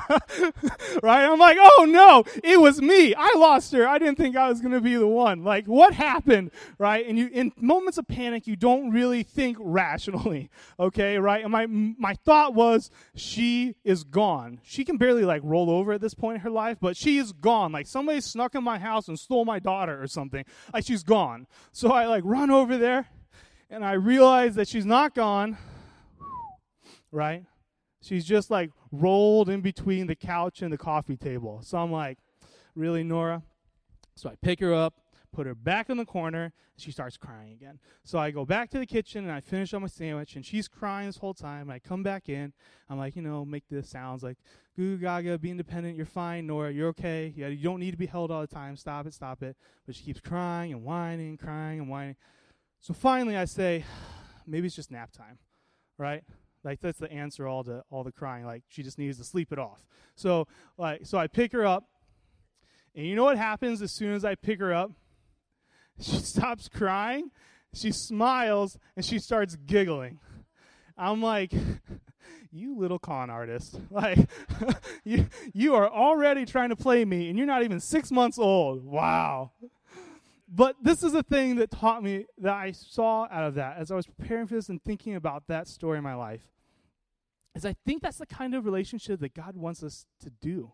right? 1.03 1.25
I'm 1.25 1.39
like, 1.39 1.57
oh 1.59 1.85
no, 1.89 2.23
it 2.43 2.59
was 2.59 2.81
me. 2.81 3.13
I 3.13 3.33
lost 3.35 3.73
her. 3.73 3.87
I 3.87 3.97
didn't 3.97 4.17
think 4.17 4.37
I 4.37 4.47
was 4.49 4.61
going 4.61 4.71
to 4.71 4.81
be 4.81 4.95
the 4.95 5.07
one. 5.07 5.43
Like, 5.43 5.65
what 5.65 5.93
happened? 5.93 6.51
Right? 6.77 7.05
And 7.05 7.17
you, 7.17 7.29
in 7.31 7.51
moments 7.59 7.97
of 7.97 8.07
panic, 8.07 8.47
you 8.47 8.55
don't 8.55 8.91
really 8.91 9.23
think 9.23 9.57
rationally. 9.59 10.49
Okay? 10.79 11.17
Right? 11.17 11.43
And 11.43 11.51
my, 11.51 11.65
my 11.67 12.13
thought 12.13 12.53
was, 12.53 12.89
she 13.15 13.75
is 13.83 14.03
gone. 14.03 14.59
She 14.63 14.83
can 14.83 14.97
barely 14.97 15.23
like 15.23 15.41
roll 15.43 15.69
over 15.69 15.93
at 15.93 16.01
this 16.01 16.13
point 16.13 16.35
in 16.35 16.41
her 16.41 16.49
life, 16.49 16.77
but 16.79 16.97
she 16.97 17.17
is 17.17 17.31
gone. 17.31 17.71
Like, 17.71 17.87
somebody 17.87 18.21
snuck 18.21 18.55
in 18.55 18.63
my 18.63 18.79
house 18.79 19.07
and 19.07 19.19
stole 19.19 19.45
my 19.45 19.59
daughter 19.59 20.01
or 20.01 20.07
something. 20.07 20.43
Like, 20.73 20.85
she's 20.85 21.03
gone. 21.03 21.47
So 21.71 21.91
I 21.91 22.07
like 22.07 22.23
run 22.25 22.49
over 22.49 22.77
there 22.77 23.07
and 23.69 23.85
I 23.85 23.93
realize 23.93 24.55
that 24.55 24.67
she's 24.67 24.85
not 24.85 25.15
gone. 25.15 25.57
Right? 27.11 27.43
She's 28.03 28.25
just 28.25 28.51
like 28.51 28.69
rolled 28.91 29.49
in 29.49 29.61
between 29.61 30.07
the 30.07 30.15
couch 30.15 30.61
and 30.61 30.73
the 30.73 30.77
coffee 30.77 31.15
table. 31.15 31.61
So 31.63 31.77
I'm 31.77 31.91
like, 31.91 32.17
really, 32.75 33.01
Nora? 33.01 33.43
So 34.15 34.29
I 34.29 34.35
pick 34.41 34.59
her 34.59 34.73
up, 34.73 34.95
put 35.31 35.47
her 35.47 35.55
back 35.55 35.89
in 35.89 35.95
the 35.95 36.05
corner, 36.05 36.43
and 36.43 36.53
she 36.75 36.91
starts 36.91 37.15
crying 37.15 37.53
again. 37.53 37.79
So 38.03 38.19
I 38.19 38.31
go 38.31 38.45
back 38.45 38.69
to 38.71 38.79
the 38.79 38.85
kitchen 38.85 39.23
and 39.23 39.31
I 39.31 39.39
finish 39.39 39.73
up 39.73 39.81
my 39.81 39.87
sandwich, 39.87 40.35
and 40.35 40.45
she's 40.45 40.67
crying 40.67 41.07
this 41.07 41.17
whole 41.17 41.33
time. 41.33 41.63
And 41.63 41.71
I 41.71 41.79
come 41.79 42.03
back 42.03 42.27
in. 42.27 42.51
I'm 42.89 42.97
like, 42.97 43.15
you 43.15 43.21
know, 43.21 43.45
make 43.45 43.63
this 43.69 43.89
sounds 43.89 44.21
like, 44.21 44.37
goo 44.75 44.97
gaga, 44.97 45.39
be 45.39 45.49
independent. 45.49 45.95
You're 45.95 46.05
fine, 46.05 46.45
Nora. 46.45 46.73
You're 46.73 46.89
okay. 46.89 47.33
You 47.35 47.55
don't 47.55 47.79
need 47.79 47.91
to 47.91 47.97
be 47.97 48.05
held 48.05 48.31
all 48.31 48.41
the 48.41 48.47
time. 48.47 48.75
Stop 48.75 49.07
it, 49.07 49.13
stop 49.13 49.41
it. 49.43 49.55
But 49.85 49.95
she 49.95 50.03
keeps 50.03 50.19
crying 50.19 50.73
and 50.73 50.83
whining, 50.83 51.37
crying 51.37 51.79
and 51.79 51.89
whining. 51.89 52.17
So 52.81 52.93
finally, 52.93 53.37
I 53.37 53.45
say, 53.45 53.85
maybe 54.45 54.67
it's 54.67 54.75
just 54.75 54.91
nap 54.91 55.13
time, 55.13 55.39
right? 55.97 56.23
Like 56.63 56.79
that's 56.81 56.99
the 56.99 57.11
answer 57.11 57.47
all 57.47 57.63
to 57.65 57.83
all 57.89 58.03
the 58.03 58.11
crying. 58.11 58.45
Like 58.45 58.63
she 58.69 58.83
just 58.83 58.97
needs 58.97 59.17
to 59.17 59.23
sleep 59.23 59.51
it 59.51 59.59
off. 59.59 59.85
So 60.15 60.47
like 60.77 61.05
so 61.05 61.17
I 61.17 61.27
pick 61.27 61.51
her 61.51 61.65
up, 61.65 61.85
and 62.95 63.05
you 63.05 63.15
know 63.15 63.23
what 63.23 63.37
happens 63.37 63.81
as 63.81 63.91
soon 63.91 64.13
as 64.13 64.23
I 64.23 64.35
pick 64.35 64.59
her 64.59 64.73
up? 64.73 64.91
She 65.99 66.17
stops 66.17 66.69
crying, 66.69 67.29
she 67.71 67.91
smiles, 67.91 68.79
and 68.95 69.05
she 69.05 69.19
starts 69.19 69.55
giggling. 69.55 70.19
I'm 70.97 71.21
like, 71.21 71.53
you 72.51 72.75
little 72.75 72.97
con 72.97 73.29
artist. 73.29 73.79
Like 73.91 74.17
you 75.03 75.27
you 75.53 75.75
are 75.75 75.87
already 75.87 76.45
trying 76.45 76.69
to 76.69 76.75
play 76.75 77.05
me 77.05 77.29
and 77.29 77.37
you're 77.37 77.45
not 77.45 77.63
even 77.63 77.79
six 77.79 78.09
months 78.09 78.39
old. 78.39 78.83
Wow. 78.83 79.51
But 80.47 80.75
this 80.81 81.03
is 81.03 81.13
a 81.13 81.23
thing 81.23 81.55
that 81.57 81.71
taught 81.71 82.03
me 82.03 82.25
that 82.39 82.53
I 82.53 82.71
saw 82.71 83.27
out 83.29 83.43
of 83.43 83.55
that 83.55 83.77
as 83.77 83.91
I 83.91 83.95
was 83.95 84.05
preparing 84.05 84.47
for 84.47 84.55
this 84.55 84.69
and 84.69 84.83
thinking 84.83 85.15
about 85.15 85.47
that 85.47 85.67
story 85.67 85.97
in 85.97 86.03
my 86.03 86.15
life 86.15 86.52
is 87.55 87.65
I 87.65 87.75
think 87.85 88.01
that's 88.01 88.17
the 88.17 88.25
kind 88.25 88.55
of 88.55 88.65
relationship 88.65 89.19
that 89.19 89.33
God 89.33 89.55
wants 89.55 89.83
us 89.83 90.05
to 90.21 90.29
do. 90.29 90.71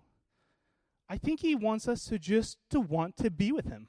I 1.10 1.18
think 1.18 1.42
he 1.42 1.56
wants 1.56 1.88
us 1.88 2.06
to 2.06 2.20
just 2.20 2.58
to 2.70 2.80
want 2.80 3.18
to 3.18 3.32
be 3.32 3.52
with 3.52 3.66
him. 3.66 3.88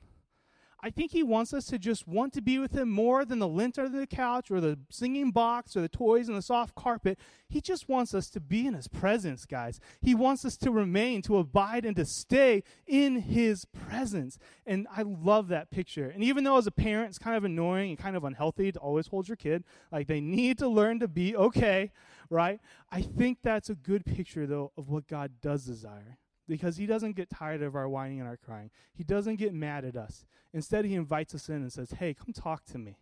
I 0.83 0.91
think 0.91 1.13
he 1.13 1.23
wants 1.23 1.53
us 1.53 1.67
to 1.67 1.79
just 1.79 2.07
want 2.07 2.33
to 2.35 2.43
be 2.43 2.59
with 2.59 2.73
him 2.73 2.91
more 2.91 3.25
than 3.25 3.39
the 3.39 3.49
lint 3.49 3.79
under 3.79 3.99
the 3.99 4.07
couch 4.07 4.51
or 4.51 4.61
the 4.61 4.79
singing 4.91 5.31
box 5.31 5.77
or 5.77 5.81
the 5.81 5.89
toys 5.89 6.29
and 6.29 6.37
the 6.37 6.43
soft 6.43 6.75
carpet. 6.75 7.19
He 7.49 7.61
just 7.61 7.89
wants 7.89 8.15
us 8.15 8.29
to 8.31 8.41
be 8.41 8.67
in 8.67 8.75
his 8.75 8.89
presence, 8.89 9.45
guys. 9.45 9.81
He 10.01 10.15
wants 10.15 10.45
us 10.45 10.57
to 10.59 10.71
remain, 10.71 11.23
to 11.23 11.39
abide, 11.39 11.85
and 11.85 11.97
to 11.97 12.05
stay 12.05 12.63
in 12.87 13.21
his 13.21 13.65
presence. 13.65 14.39
And 14.67 14.87
I 14.95 15.03
love 15.03 15.49
that 15.49 15.71
picture. 15.71 16.09
And 16.09 16.25
even 16.25 16.45
though 16.45 16.57
as 16.57 16.67
a 16.67 16.73
parent 16.73 17.11
it's 17.11 17.19
kind 17.19 17.37
of 17.37 17.45
annoying 17.45 17.91
and 17.91 17.99
kind 17.99 18.17
of 18.17 18.25
unhealthy 18.25 18.73
to 18.73 18.79
always 18.79 19.09
hold 19.09 19.29
your 19.29 19.37
kid, 19.37 19.65
like 19.93 20.07
they 20.07 20.21
need 20.21 20.59
to 20.59 20.69
learn 20.69 21.01
to 21.01 21.09
be 21.09 21.37
okay 21.37 21.91
right? 22.31 22.61
I 22.91 23.03
think 23.03 23.39
that's 23.43 23.69
a 23.69 23.75
good 23.75 24.07
picture, 24.07 24.47
though, 24.47 24.73
of 24.79 24.89
what 24.89 25.09
God 25.09 25.33
does 25.43 25.65
desire. 25.65 26.19
Because 26.51 26.77
he 26.77 26.87
doesn't 26.87 27.15
get 27.15 27.31
tired 27.31 27.63
of 27.63 27.77
our 27.77 27.89
whining 27.89 28.19
and 28.19 28.29
our 28.29 28.37
crying. 28.37 28.71
He 28.93 29.05
doesn't 29.05 29.37
get 29.37 29.55
mad 29.55 29.85
at 29.85 29.97
us. 29.97 30.27
Instead, 30.53 30.85
he 30.85 30.95
invites 30.95 31.33
us 31.35 31.49
in 31.49 31.57
and 31.57 31.73
says, 31.73 31.93
Hey, 31.93 32.13
come 32.13 32.33
talk 32.33 32.65
to 32.67 32.79
me. 32.79 32.99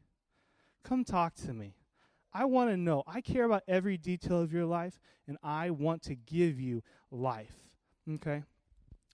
Come 0.84 1.02
talk 1.02 1.34
to 1.46 1.54
me. 1.54 1.74
I 2.32 2.44
want 2.44 2.70
to 2.70 2.76
know. 2.76 3.04
I 3.06 3.22
care 3.22 3.44
about 3.44 3.62
every 3.66 3.96
detail 3.96 4.40
of 4.40 4.52
your 4.52 4.66
life, 4.66 5.00
and 5.26 5.38
I 5.42 5.70
want 5.70 6.02
to 6.02 6.14
give 6.14 6.60
you 6.60 6.82
life. 7.10 7.54
Okay? 8.08 8.42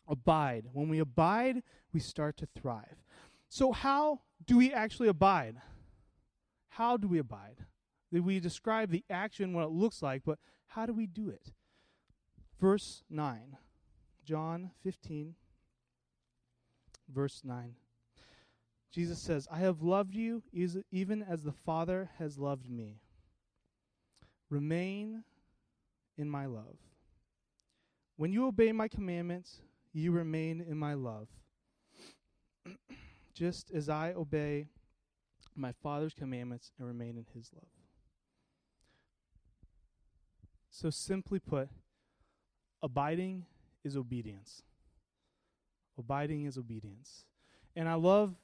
Abide. 0.09 0.67
When 0.73 0.89
we 0.89 0.99
abide, 0.99 1.63
we 1.93 2.01
start 2.01 2.37
to 2.39 2.49
thrive. 2.61 3.05
So, 3.49 3.71
how 3.71 4.23
do 4.45 4.57
we 4.57 4.73
actually 4.73 5.09
abide? 5.09 5.57
How 6.71 6.97
do 6.97 7.07
we 7.07 7.19
abide? 7.19 7.67
we 8.11 8.39
describe 8.41 8.91
the 8.91 9.05
action, 9.09 9.53
what 9.53 9.65
it 9.65 9.71
looks 9.71 10.03
like, 10.03 10.23
but 10.25 10.39
how 10.69 10.87
do 10.87 10.93
we 10.93 11.07
do 11.07 11.29
it? 11.29 11.53
Verse 12.61 13.03
9, 13.11 13.57
John 14.25 14.71
15, 14.83 15.35
verse 17.13 17.43
9. 17.45 17.75
Jesus 18.91 19.19
says, 19.19 19.49
I 19.51 19.59
have 19.59 19.83
loved 19.83 20.15
you 20.15 20.43
even 20.93 21.23
as 21.23 21.43
the 21.43 21.53
Father 21.53 22.11
has 22.19 22.39
loved 22.39 22.71
me. 22.71 23.01
Remain 24.51 25.25
in 26.17 26.31
my 26.31 26.47
love. 26.47 26.77
When 28.17 28.33
you 28.33 28.47
obey 28.47 28.71
my 28.71 28.87
commandments, 28.87 29.61
you 29.93 30.13
remain 30.13 30.61
in 30.61 30.79
my 30.79 30.95
love. 30.95 31.29
Just 33.35 33.73
as 33.73 33.89
I 33.89 34.13
obey 34.13 34.67
my 35.57 35.73
Father's 35.83 36.15
commandments 36.15 36.71
and 36.79 36.87
remain 36.87 37.17
in 37.17 37.27
his 37.35 37.51
love. 37.53 37.65
So, 40.71 40.91
simply 40.91 41.39
put, 41.39 41.69
abiding 42.83 43.47
is 43.85 43.97
obedience. 43.97 44.63
Abiding 45.99 46.45
is 46.45 46.59
obedience. 46.59 47.27
And 47.77 47.89
I 47.89 47.95
love 47.95 48.35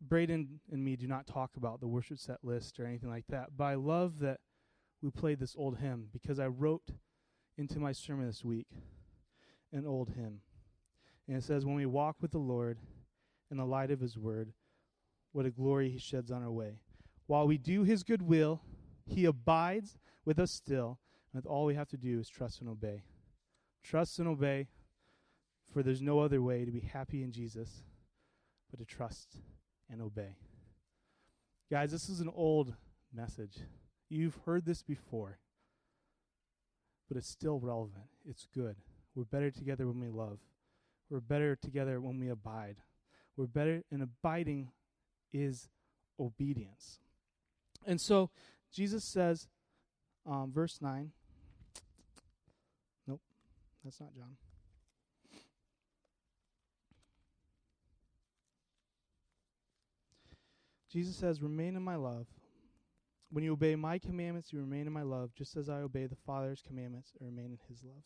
Braden 0.00 0.60
and 0.70 0.84
me 0.84 0.96
do 0.96 1.06
not 1.06 1.26
talk 1.26 1.56
about 1.56 1.80
the 1.80 1.88
worship 1.88 2.18
set 2.18 2.38
list 2.42 2.78
or 2.78 2.86
anything 2.86 3.08
like 3.08 3.26
that, 3.28 3.56
but 3.56 3.64
I 3.64 3.74
love 3.74 4.18
that 4.20 4.40
we 5.00 5.10
played 5.10 5.40
this 5.40 5.54
old 5.56 5.78
hymn 5.78 6.08
because 6.12 6.38
I 6.38 6.46
wrote 6.46 6.90
into 7.56 7.78
my 7.78 7.92
sermon 7.92 8.26
this 8.26 8.44
week 8.44 8.66
an 9.72 9.86
old 9.86 10.10
hymn. 10.10 10.40
And 11.28 11.36
it 11.36 11.44
says, 11.44 11.64
When 11.64 11.76
we 11.76 11.86
walk 11.86 12.16
with 12.20 12.32
the 12.32 12.38
Lord 12.38 12.78
in 13.50 13.56
the 13.56 13.64
light 13.64 13.90
of 13.90 14.00
his 14.00 14.18
word, 14.18 14.52
what 15.32 15.46
a 15.46 15.50
glory 15.50 15.88
he 15.88 15.98
sheds 15.98 16.30
on 16.30 16.42
our 16.42 16.50
way. 16.50 16.80
While 17.26 17.46
we 17.46 17.58
do 17.58 17.84
his 17.84 18.02
good 18.02 18.22
will, 18.22 18.60
he 19.06 19.24
abides 19.24 19.96
with 20.24 20.38
us 20.38 20.50
still 20.50 20.98
and 21.34 21.46
all 21.46 21.64
we 21.64 21.74
have 21.74 21.88
to 21.88 21.96
do 21.96 22.18
is 22.20 22.28
trust 22.28 22.60
and 22.60 22.68
obey. 22.68 23.02
Trust 23.82 24.18
and 24.18 24.28
obey 24.28 24.68
For 25.72 25.82
there's 25.82 26.02
no 26.02 26.20
other 26.20 26.42
way 26.42 26.64
to 26.64 26.70
be 26.70 26.80
happy 26.80 27.22
in 27.22 27.32
Jesus 27.32 27.82
but 28.70 28.78
to 28.78 28.84
trust 28.84 29.38
and 29.90 30.02
obey. 30.02 30.36
Guys, 31.70 31.90
this 31.90 32.08
is 32.08 32.20
an 32.20 32.30
old 32.34 32.74
message. 33.14 33.58
You've 34.08 34.38
heard 34.44 34.66
this 34.66 34.82
before, 34.82 35.38
but 37.08 37.16
it's 37.16 37.28
still 37.28 37.58
relevant. 37.58 38.04
It's 38.28 38.46
good. 38.54 38.76
We're 39.14 39.24
better 39.24 39.50
together 39.50 39.86
when 39.86 40.00
we 40.00 40.08
love. 40.08 40.38
We're 41.08 41.20
better 41.20 41.56
together 41.56 42.00
when 42.00 42.18
we 42.18 42.28
abide. 42.28 42.76
We're 43.36 43.46
better, 43.46 43.82
and 43.90 44.02
abiding 44.02 44.70
is 45.32 45.68
obedience. 46.20 46.98
And 47.86 48.00
so 48.00 48.30
Jesus 48.72 49.04
says, 49.04 49.48
um, 50.26 50.52
verse 50.52 50.78
9. 50.80 51.12
That's 53.84 54.00
not 54.00 54.14
John. 54.14 54.36
Jesus 60.92 61.16
says, 61.16 61.40
Remain 61.42 61.74
in 61.74 61.82
my 61.82 61.96
love. 61.96 62.26
When 63.30 63.42
you 63.42 63.54
obey 63.54 63.76
my 63.76 63.98
commandments, 63.98 64.52
you 64.52 64.60
remain 64.60 64.86
in 64.86 64.92
my 64.92 65.02
love, 65.02 65.30
just 65.34 65.56
as 65.56 65.70
I 65.70 65.80
obey 65.80 66.06
the 66.06 66.16
Father's 66.26 66.62
commandments 66.66 67.12
and 67.18 67.30
remain 67.30 67.46
in 67.52 67.58
his 67.66 67.82
love. 67.82 68.02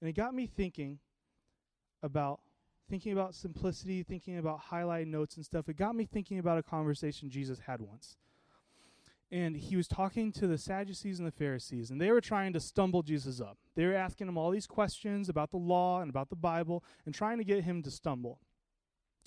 And 0.00 0.08
it 0.08 0.14
got 0.14 0.34
me 0.34 0.46
thinking 0.46 0.98
about 2.02 2.40
thinking 2.88 3.12
about 3.12 3.34
simplicity, 3.34 4.02
thinking 4.02 4.38
about 4.38 4.58
highlight 4.58 5.06
notes 5.06 5.36
and 5.36 5.44
stuff. 5.44 5.68
It 5.68 5.76
got 5.76 5.94
me 5.94 6.06
thinking 6.06 6.38
about 6.38 6.58
a 6.58 6.62
conversation 6.62 7.30
Jesus 7.30 7.60
had 7.66 7.80
once. 7.80 8.16
And 9.32 9.56
he 9.56 9.76
was 9.76 9.86
talking 9.86 10.32
to 10.32 10.48
the 10.48 10.58
Sadducees 10.58 11.18
and 11.18 11.26
the 11.26 11.32
Pharisees, 11.32 11.90
and 11.90 12.00
they 12.00 12.10
were 12.10 12.20
trying 12.20 12.52
to 12.52 12.60
stumble 12.60 13.02
Jesus 13.02 13.40
up. 13.40 13.58
They 13.76 13.86
were 13.86 13.94
asking 13.94 14.26
him 14.26 14.36
all 14.36 14.50
these 14.50 14.66
questions 14.66 15.28
about 15.28 15.52
the 15.52 15.56
law 15.56 16.00
and 16.00 16.10
about 16.10 16.30
the 16.30 16.36
Bible 16.36 16.82
and 17.06 17.14
trying 17.14 17.38
to 17.38 17.44
get 17.44 17.62
him 17.62 17.82
to 17.84 17.90
stumble. 17.90 18.40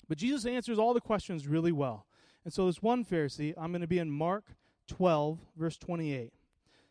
But 0.06 0.18
Jesus 0.18 0.44
answers 0.44 0.78
all 0.78 0.92
the 0.92 1.00
questions 1.00 1.46
really 1.46 1.72
well. 1.72 2.06
And 2.44 2.52
so 2.52 2.66
this 2.66 2.82
one 2.82 3.04
Pharisee, 3.04 3.54
I'm 3.56 3.72
going 3.72 3.80
to 3.80 3.86
be 3.86 3.98
in 3.98 4.10
Mark 4.10 4.56
12, 4.88 5.38
verse 5.56 5.78
28. 5.78 6.32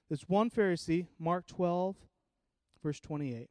This 0.09 0.27
one 0.27 0.49
Pharisee, 0.49 1.07
Mark 1.19 1.45
12, 1.45 1.95
verse 2.81 2.99
28, 2.99 3.49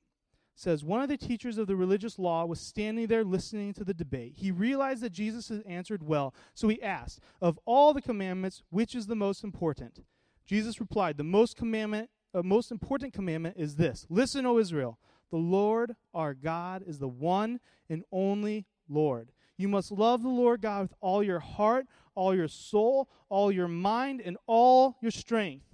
says, 0.54 0.84
One 0.84 1.02
of 1.02 1.08
the 1.08 1.16
teachers 1.16 1.58
of 1.58 1.66
the 1.66 1.76
religious 1.76 2.18
law 2.18 2.44
was 2.44 2.60
standing 2.60 3.06
there 3.06 3.24
listening 3.24 3.72
to 3.74 3.84
the 3.84 3.94
debate. 3.94 4.34
He 4.36 4.50
realized 4.50 5.02
that 5.02 5.12
Jesus 5.12 5.48
had 5.48 5.62
answered 5.66 6.02
well, 6.02 6.34
so 6.54 6.68
he 6.68 6.82
asked, 6.82 7.20
Of 7.40 7.58
all 7.64 7.94
the 7.94 8.02
commandments, 8.02 8.62
which 8.70 8.94
is 8.94 9.06
the 9.06 9.16
most 9.16 9.44
important? 9.44 10.00
Jesus 10.46 10.80
replied, 10.80 11.16
The 11.16 11.24
most 11.24 11.56
commandment, 11.56 12.10
uh, 12.34 12.42
most 12.42 12.70
important 12.70 13.12
commandment 13.12 13.56
is 13.58 13.76
this 13.76 14.06
Listen, 14.08 14.46
O 14.46 14.58
Israel, 14.58 14.98
the 15.30 15.38
Lord 15.38 15.96
our 16.12 16.34
God 16.34 16.84
is 16.86 16.98
the 16.98 17.08
one 17.08 17.60
and 17.88 18.04
only 18.12 18.66
Lord. 18.88 19.32
You 19.56 19.68
must 19.68 19.92
love 19.92 20.22
the 20.22 20.28
Lord 20.28 20.60
God 20.60 20.82
with 20.82 20.94
all 21.00 21.22
your 21.22 21.38
heart, 21.38 21.86
all 22.14 22.34
your 22.34 22.48
soul, 22.48 23.08
all 23.28 23.52
your 23.52 23.68
mind, 23.68 24.20
and 24.24 24.36
all 24.46 24.96
your 25.00 25.10
strength. 25.10 25.66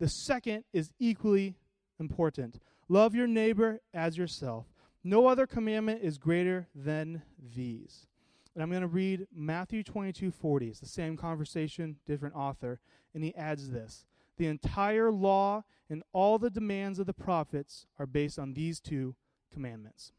The 0.00 0.08
second 0.08 0.64
is 0.72 0.92
equally 0.98 1.56
important 2.00 2.58
love 2.88 3.14
your 3.14 3.26
neighbor 3.26 3.80
as 3.92 4.16
yourself. 4.16 4.66
No 5.04 5.26
other 5.26 5.46
commandment 5.46 6.00
is 6.02 6.18
greater 6.18 6.68
than 6.74 7.22
these. 7.54 8.06
And 8.54 8.62
I'm 8.62 8.70
going 8.70 8.82
to 8.82 8.88
read 8.88 9.26
Matthew 9.34 9.82
22 9.82 10.30
40. 10.30 10.68
It's 10.68 10.80
the 10.80 10.86
same 10.86 11.16
conversation, 11.16 11.96
different 12.06 12.34
author. 12.34 12.80
And 13.14 13.24
he 13.24 13.34
adds 13.34 13.70
this 13.70 14.04
The 14.36 14.46
entire 14.46 15.10
law 15.10 15.64
and 15.88 16.02
all 16.12 16.38
the 16.38 16.50
demands 16.50 16.98
of 16.98 17.06
the 17.06 17.14
prophets 17.14 17.86
are 17.98 18.06
based 18.06 18.38
on 18.38 18.54
these 18.54 18.80
two 18.80 19.14
commandments 19.52 20.12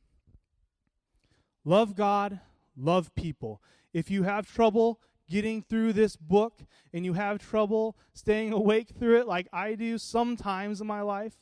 love 1.65 1.95
God 1.95 2.39
love 2.76 3.13
people. 3.15 3.62
If 3.93 4.10
you 4.10 4.23
have 4.23 4.52
trouble 4.52 4.99
getting 5.30 5.62
through 5.62 5.93
this 5.93 6.15
book 6.15 6.60
and 6.91 7.06
you 7.06 7.13
have 7.13 7.39
trouble 7.39 7.95
staying 8.13 8.52
awake 8.52 8.89
through 8.89 9.19
it 9.19 9.28
like 9.28 9.47
I 9.54 9.76
do 9.76 9.97
sometimes 9.97 10.82
in 10.82 10.88
my 10.88 11.02
life, 11.02 11.39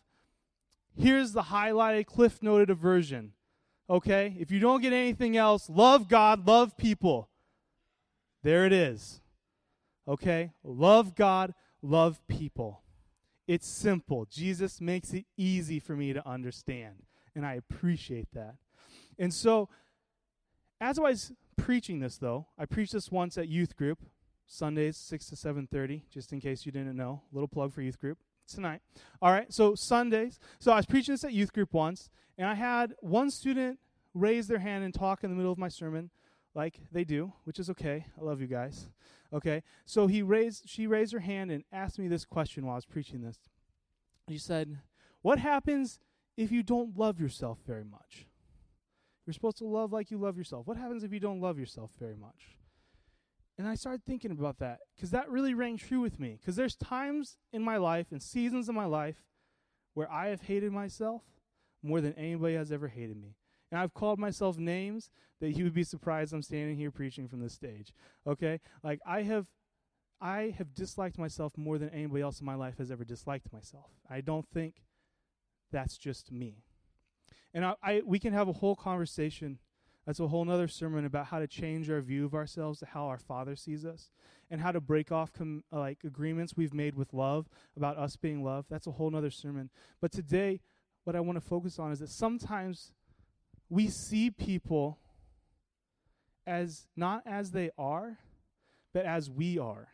here's 0.97 1.33
the 1.33 1.43
highlighted, 1.43 2.05
cliff 2.05 2.41
noted 2.41 2.75
version. 2.77 3.33
Okay? 3.89 4.35
If 4.39 4.51
you 4.51 4.59
don't 4.59 4.81
get 4.81 4.93
anything 4.93 5.37
else, 5.37 5.69
love 5.69 6.07
God, 6.07 6.47
love 6.47 6.77
people. 6.77 7.29
There 8.43 8.65
it 8.65 8.73
is. 8.73 9.21
Okay? 10.07 10.51
Love 10.63 11.15
God, 11.15 11.53
love 11.81 12.19
people. 12.27 12.81
It's 13.47 13.67
simple. 13.67 14.25
Jesus 14.29 14.79
makes 14.79 15.13
it 15.13 15.25
easy 15.35 15.79
for 15.79 15.95
me 15.95 16.13
to 16.13 16.27
understand, 16.27 17.03
and 17.35 17.45
I 17.45 17.55
appreciate 17.55 18.27
that. 18.33 18.55
And 19.19 19.33
so, 19.33 19.67
as 20.79 20.97
I 20.97 21.01
was 21.01 21.33
preaching 21.57 21.99
this, 21.99 22.17
though, 22.17 22.47
I 22.57 22.65
preached 22.65 22.93
this 22.93 23.11
once 23.11 23.37
at 23.37 23.49
youth 23.49 23.75
group, 23.75 23.99
Sundays, 24.47 24.97
6 24.97 25.27
to 25.27 25.35
7.30, 25.35 26.03
just 26.09 26.31
in 26.33 26.39
case 26.39 26.65
you 26.65 26.71
didn't 26.71 26.95
know. 26.95 27.23
Little 27.31 27.47
plug 27.47 27.73
for 27.73 27.81
youth 27.81 27.99
group 27.99 28.17
tonight. 28.53 28.81
All 29.21 29.31
right, 29.31 29.51
so 29.51 29.75
Sundays. 29.75 30.39
So 30.59 30.71
I 30.71 30.77
was 30.77 30.85
preaching 30.85 31.13
this 31.13 31.23
at 31.23 31.33
youth 31.33 31.53
group 31.53 31.73
once, 31.73 32.09
and 32.37 32.47
I 32.47 32.55
had 32.55 32.93
one 32.99 33.31
student 33.31 33.79
raise 34.13 34.47
their 34.47 34.59
hand 34.59 34.83
and 34.83 34.93
talk 34.93 35.23
in 35.23 35.29
the 35.29 35.35
middle 35.35 35.51
of 35.51 35.57
my 35.57 35.69
sermon, 35.69 36.09
like 36.53 36.79
they 36.91 37.03
do, 37.03 37.33
which 37.43 37.59
is 37.59 37.69
okay. 37.69 38.05
I 38.19 38.23
love 38.23 38.41
you 38.41 38.47
guys. 38.47 38.89
Okay, 39.33 39.63
so 39.85 40.07
he 40.07 40.21
raised, 40.21 40.67
she 40.67 40.87
raised 40.87 41.13
her 41.13 41.19
hand 41.19 41.51
and 41.51 41.63
asked 41.71 41.97
me 41.97 42.07
this 42.07 42.25
question 42.25 42.65
while 42.65 42.73
I 42.73 42.77
was 42.77 42.85
preaching 42.85 43.21
this. 43.21 43.39
She 44.29 44.37
said, 44.37 44.79
"What 45.21 45.39
happens 45.39 45.99
if 46.35 46.51
you 46.51 46.63
don't 46.63 46.97
love 46.97 47.19
yourself 47.19 47.59
very 47.65 47.85
much?" 47.85 48.27
You're 49.25 49.33
supposed 49.33 49.57
to 49.59 49.65
love 49.65 49.93
like 49.93 50.11
you 50.11 50.17
love 50.17 50.37
yourself. 50.37 50.67
What 50.67 50.77
happens 50.77 51.03
if 51.03 51.13
you 51.13 51.19
don't 51.19 51.39
love 51.39 51.57
yourself 51.59 51.91
very 51.99 52.15
much? 52.15 52.57
And 53.57 53.67
I 53.67 53.75
started 53.75 54.03
thinking 54.05 54.31
about 54.31 54.59
that 54.59 54.79
because 54.95 55.11
that 55.11 55.29
really 55.29 55.53
rang 55.53 55.77
true 55.77 56.01
with 56.01 56.19
me. 56.19 56.37
Because 56.39 56.55
there's 56.55 56.75
times 56.75 57.37
in 57.51 57.61
my 57.61 57.77
life 57.77 58.07
and 58.11 58.21
seasons 58.21 58.69
in 58.69 58.75
my 58.75 58.85
life 58.85 59.23
where 59.93 60.11
I 60.11 60.27
have 60.27 60.43
hated 60.43 60.71
myself 60.71 61.21
more 61.83 62.01
than 62.01 62.13
anybody 62.13 62.55
has 62.55 62.71
ever 62.71 62.87
hated 62.87 63.17
me. 63.17 63.35
And 63.71 63.79
I've 63.79 63.93
called 63.93 64.19
myself 64.19 64.57
names 64.57 65.09
that 65.39 65.51
you 65.51 65.63
would 65.63 65.73
be 65.73 65.83
surprised 65.83 66.33
I'm 66.33 66.41
standing 66.41 66.75
here 66.75 66.91
preaching 66.91 67.27
from 67.27 67.39
this 67.39 67.53
stage. 67.53 67.93
Okay? 68.27 68.59
Like 68.83 68.99
I 69.05 69.23
have 69.23 69.47
I 70.21 70.53
have 70.57 70.75
disliked 70.75 71.17
myself 71.17 71.57
more 71.57 71.79
than 71.79 71.89
anybody 71.89 72.21
else 72.21 72.39
in 72.39 72.45
my 72.45 72.53
life 72.53 72.77
has 72.77 72.91
ever 72.91 73.03
disliked 73.03 73.51
myself. 73.51 73.89
I 74.07 74.21
don't 74.21 74.47
think 74.53 74.83
that's 75.71 75.97
just 75.97 76.31
me. 76.31 76.63
And 77.53 77.65
I, 77.65 77.73
I, 77.81 78.01
we 78.05 78.19
can 78.19 78.31
have 78.33 78.47
a 78.47 78.53
whole 78.53 78.75
conversation. 78.75 79.57
That's 80.05 80.19
a 80.19 80.27
whole 80.27 80.49
other 80.49 80.67
sermon 80.67 81.05
about 81.05 81.27
how 81.27 81.39
to 81.39 81.47
change 81.47 81.89
our 81.89 82.01
view 82.01 82.25
of 82.25 82.33
ourselves 82.33 82.79
to 82.79 82.87
how 82.87 83.05
our 83.05 83.19
Father 83.19 83.55
sees 83.55 83.85
us, 83.85 84.09
and 84.49 84.59
how 84.59 84.71
to 84.71 84.81
break 84.81 85.11
off 85.11 85.31
com- 85.31 85.63
like 85.71 85.99
agreements 86.03 86.57
we've 86.57 86.73
made 86.73 86.95
with 86.95 87.13
love 87.13 87.47
about 87.77 87.97
us 87.97 88.15
being 88.15 88.43
loved. 88.43 88.67
That's 88.69 88.87
a 88.87 88.91
whole 88.91 89.15
other 89.15 89.29
sermon. 89.29 89.69
But 90.01 90.11
today, 90.11 90.61
what 91.03 91.15
I 91.15 91.19
want 91.19 91.37
to 91.37 91.47
focus 91.47 91.79
on 91.79 91.91
is 91.91 91.99
that 91.99 92.09
sometimes 92.09 92.93
we 93.69 93.87
see 93.87 94.29
people 94.31 94.97
as 96.45 96.87
not 96.95 97.23
as 97.25 97.51
they 97.51 97.69
are, 97.77 98.17
but 98.93 99.05
as 99.05 99.29
we 99.29 99.57
are. 99.57 99.89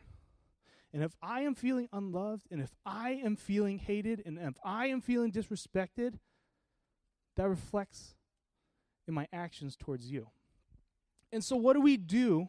And 0.92 1.02
if 1.02 1.12
I 1.22 1.42
am 1.42 1.54
feeling 1.54 1.88
unloved, 1.92 2.46
and 2.50 2.60
if 2.60 2.74
I 2.84 3.20
am 3.22 3.36
feeling 3.36 3.78
hated, 3.78 4.22
and 4.24 4.38
if 4.38 4.54
I 4.64 4.86
am 4.86 5.00
feeling 5.02 5.30
disrespected, 5.30 6.18
that 7.36 7.48
reflects 7.48 8.16
in 9.08 9.14
my 9.14 9.26
actions 9.32 9.74
towards 9.74 10.10
you. 10.10 10.28
And 11.32 11.42
so, 11.42 11.56
what 11.56 11.72
do 11.72 11.80
we 11.80 11.96
do 11.96 12.48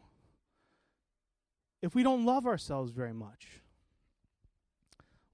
if 1.82 1.94
we 1.94 2.02
don't 2.02 2.24
love 2.24 2.46
ourselves 2.46 2.92
very 2.92 3.12
much? 3.12 3.60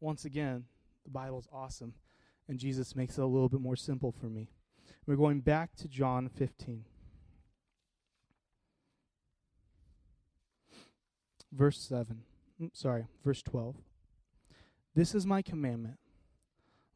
Once 0.01 0.25
again, 0.25 0.65
the 1.05 1.11
Bible 1.11 1.39
is 1.39 1.49
awesome, 1.53 1.95
and 2.49 2.59
Jesus 2.59 2.97
makes 2.97 3.19
it 3.19 3.23
a 3.23 3.27
little 3.27 3.49
bit 3.49 3.61
more 3.61 3.77
simple 3.77 4.13
for 4.13 4.27
me. 4.27 4.49
We're 5.07 5.17
going 5.17 5.41
back 5.41 5.75
to 5.77 5.89
John 5.89 6.29
15. 6.29 6.85
Verse 11.53 11.81
7. 11.81 12.23
Mm, 12.61 12.71
sorry, 12.73 13.07
verse 13.25 13.43
12. 13.43 13.77
This 14.95 15.15
is 15.15 15.27
my 15.27 15.43
commandment 15.43 15.99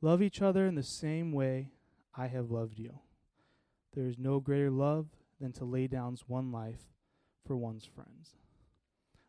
love 0.03 0.23
each 0.23 0.40
other 0.40 0.66
in 0.66 0.75
the 0.75 0.83
same 0.83 1.31
way 1.33 1.69
I 2.16 2.29
have 2.29 2.51
loved 2.51 2.79
you. 2.79 3.01
There 3.94 4.07
is 4.07 4.18
no 4.18 4.40
greater 4.40 4.70
love 4.70 5.09
than 5.40 5.53
to 5.53 5.64
lay 5.64 5.87
down 5.87 6.16
one 6.26 6.53
life 6.53 6.92
for 7.46 7.57
one's 7.57 7.85
friends. 7.85 8.37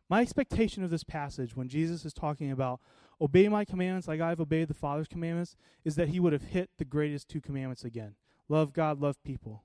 My 0.08 0.20
expectation 0.20 0.84
of 0.84 0.90
this 0.90 1.04
passage, 1.04 1.56
when 1.56 1.68
Jesus 1.68 2.04
is 2.04 2.12
talking 2.12 2.50
about 2.50 2.80
obey 3.20 3.48
my 3.48 3.64
commandments 3.64 4.08
like 4.08 4.20
I've 4.20 4.40
obeyed 4.40 4.68
the 4.68 4.74
Father's 4.74 5.08
commandments, 5.08 5.56
is 5.84 5.96
that 5.96 6.08
he 6.08 6.20
would 6.20 6.32
have 6.32 6.42
hit 6.42 6.70
the 6.78 6.84
greatest 6.84 7.28
two 7.28 7.40
commandments 7.40 7.84
again 7.84 8.14
love 8.48 8.72
God, 8.72 9.00
love 9.00 9.22
people. 9.24 9.64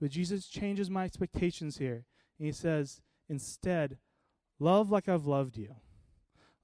But 0.00 0.10
Jesus 0.10 0.46
changes 0.46 0.88
my 0.88 1.04
expectations 1.04 1.78
here, 1.78 2.04
and 2.38 2.46
he 2.46 2.52
says, 2.52 3.02
instead, 3.28 3.98
love 4.58 4.90
like 4.90 5.08
I've 5.08 5.26
loved 5.26 5.56
you. 5.56 5.74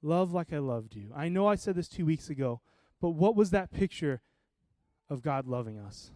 Love 0.01 0.33
like 0.33 0.53
I 0.53 0.59
loved 0.59 0.95
you. 0.95 1.11
I 1.15 1.29
know 1.29 1.49
I 1.49 1.57
said 1.57 1.75
this 1.75 1.89
two 1.89 2.07
weeks 2.07 2.31
ago, 2.31 2.61
but 3.01 3.11
what 3.11 3.35
was 3.35 3.51
that 3.51 3.73
picture 3.73 4.23
of 5.09 5.23
God 5.23 5.47
loving 5.47 5.79
us. 5.79 6.11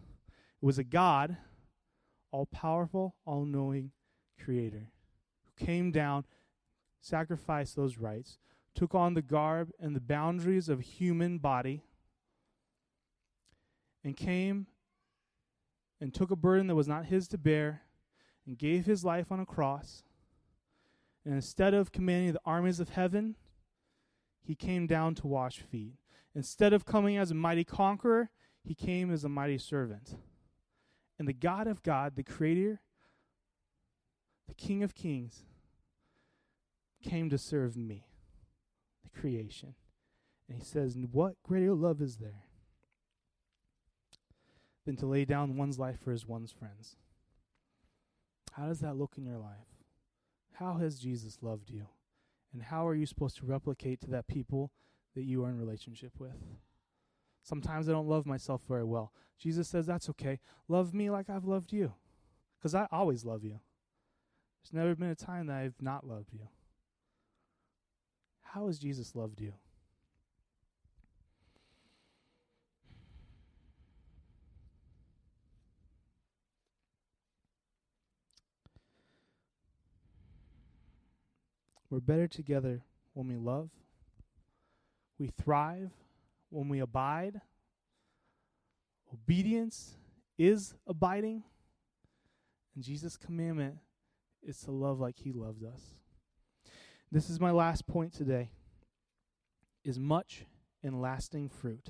It 0.61 0.65
was 0.65 0.77
a 0.77 0.83
God 0.83 1.37
all 2.31 2.45
powerful, 2.45 3.15
all 3.25 3.45
knowing 3.45 3.91
Creator 4.43 4.91
who 5.43 5.65
came 5.65 5.91
down, 5.91 6.25
sacrificed 7.01 7.75
those 7.75 7.97
rights, 7.97 8.37
took 8.73 8.95
on 8.95 9.13
the 9.13 9.21
garb 9.21 9.71
and 9.79 9.95
the 9.95 10.01
boundaries 10.01 10.69
of 10.69 10.81
human 10.81 11.37
body, 11.37 11.83
and 14.03 14.15
came 14.15 14.67
and 15.99 16.13
took 16.13 16.31
a 16.31 16.35
burden 16.35 16.67
that 16.67 16.75
was 16.75 16.87
not 16.87 17.05
his 17.05 17.27
to 17.27 17.37
bear 17.37 17.81
and 18.47 18.57
gave 18.57 18.85
his 18.85 19.03
life 19.03 19.31
on 19.31 19.39
a 19.39 19.45
cross. 19.45 20.03
And 21.23 21.35
instead 21.35 21.75
of 21.75 21.91
commanding 21.91 22.33
the 22.33 22.41
armies 22.45 22.79
of 22.79 22.89
heaven, 22.89 23.35
he 24.41 24.55
came 24.55 24.87
down 24.87 25.13
to 25.15 25.27
wash 25.27 25.59
feet. 25.59 25.95
Instead 26.33 26.73
of 26.73 26.85
coming 26.85 27.17
as 27.17 27.29
a 27.29 27.35
mighty 27.35 27.63
conqueror, 27.63 28.31
he 28.63 28.73
came 28.73 29.11
as 29.11 29.23
a 29.23 29.29
mighty 29.29 29.59
servant. 29.59 30.15
And 31.21 31.27
the 31.27 31.33
God 31.33 31.67
of 31.67 31.83
God, 31.83 32.15
the 32.15 32.23
Creator, 32.23 32.81
the 34.47 34.55
King 34.55 34.81
of 34.81 34.95
Kings, 34.95 35.43
came 37.03 37.29
to 37.29 37.37
serve 37.37 37.77
me, 37.77 38.07
the 39.03 39.19
creation. 39.19 39.75
And 40.49 40.57
he 40.57 40.63
says, 40.65 40.97
What 41.11 41.35
greater 41.43 41.75
love 41.75 42.01
is 42.01 42.17
there 42.17 42.45
than 44.83 44.95
to 44.95 45.05
lay 45.05 45.23
down 45.23 45.57
one's 45.57 45.77
life 45.77 45.99
for 46.03 46.09
his 46.09 46.25
one's 46.25 46.51
friends? 46.51 46.95
How 48.53 48.65
does 48.65 48.79
that 48.79 48.97
look 48.97 49.13
in 49.15 49.23
your 49.23 49.37
life? 49.37 49.67
How 50.53 50.79
has 50.79 50.97
Jesus 50.97 51.37
loved 51.43 51.69
you? 51.69 51.85
And 52.51 52.63
how 52.63 52.87
are 52.87 52.95
you 52.95 53.05
supposed 53.05 53.37
to 53.37 53.45
replicate 53.45 54.01
to 54.01 54.09
that 54.09 54.27
people 54.27 54.71
that 55.13 55.21
you 55.21 55.45
are 55.45 55.49
in 55.49 55.59
relationship 55.59 56.13
with? 56.17 56.41
Sometimes 57.43 57.89
I 57.89 57.91
don't 57.91 58.07
love 58.07 58.25
myself 58.25 58.61
very 58.67 58.83
well. 58.83 59.11
Jesus 59.37 59.67
says, 59.67 59.85
That's 59.85 60.09
okay. 60.09 60.39
Love 60.67 60.93
me 60.93 61.09
like 61.09 61.29
I've 61.29 61.45
loved 61.45 61.73
you. 61.73 61.93
Because 62.59 62.75
I 62.75 62.87
always 62.91 63.25
love 63.25 63.43
you. 63.43 63.59
There's 64.61 64.73
never 64.73 64.95
been 64.95 65.09
a 65.09 65.15
time 65.15 65.47
that 65.47 65.57
I've 65.57 65.81
not 65.81 66.07
loved 66.07 66.31
you. 66.31 66.47
How 68.41 68.67
has 68.67 68.77
Jesus 68.77 69.15
loved 69.15 69.41
you? 69.41 69.53
We're 81.89 81.99
better 81.99 82.27
together 82.27 82.83
when 83.13 83.27
we 83.27 83.35
love. 83.35 83.69
We 85.19 85.27
thrive 85.27 85.91
when 86.51 86.69
we 86.69 86.79
abide. 86.79 87.41
Obedience 89.11 89.95
is 90.37 90.75
abiding. 90.85 91.43
And 92.75 92.83
Jesus' 92.83 93.17
commandment 93.17 93.77
is 94.43 94.59
to 94.61 94.71
love 94.71 94.99
like 94.99 95.17
he 95.17 95.31
loved 95.31 95.63
us. 95.63 95.81
This 97.11 97.29
is 97.29 97.39
my 97.39 97.51
last 97.51 97.87
point 97.87 98.13
today. 98.13 98.51
Is 99.83 99.99
much 99.99 100.45
and 100.83 101.01
lasting 101.01 101.49
fruit. 101.49 101.89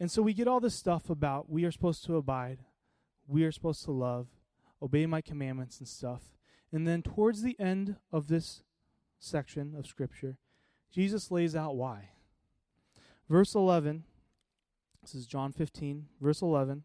And 0.00 0.10
so 0.10 0.22
we 0.22 0.32
get 0.32 0.48
all 0.48 0.60
this 0.60 0.76
stuff 0.76 1.10
about 1.10 1.50
we 1.50 1.64
are 1.64 1.72
supposed 1.72 2.04
to 2.04 2.16
abide, 2.16 2.60
we 3.26 3.42
are 3.44 3.52
supposed 3.52 3.84
to 3.84 3.90
love, 3.90 4.28
obey 4.80 5.06
my 5.06 5.20
commandments 5.20 5.78
and 5.78 5.88
stuff. 5.88 6.22
And 6.72 6.86
then 6.86 7.02
towards 7.02 7.42
the 7.42 7.58
end 7.58 7.96
of 8.12 8.28
this 8.28 8.62
section 9.18 9.74
of 9.76 9.86
Scripture, 9.86 10.38
Jesus 10.92 11.30
lays 11.30 11.56
out 11.56 11.76
why. 11.76 12.10
Verse 13.28 13.54
11, 13.54 14.04
this 15.02 15.14
is 15.14 15.26
John 15.26 15.52
15, 15.52 16.06
verse 16.20 16.40
11, 16.40 16.84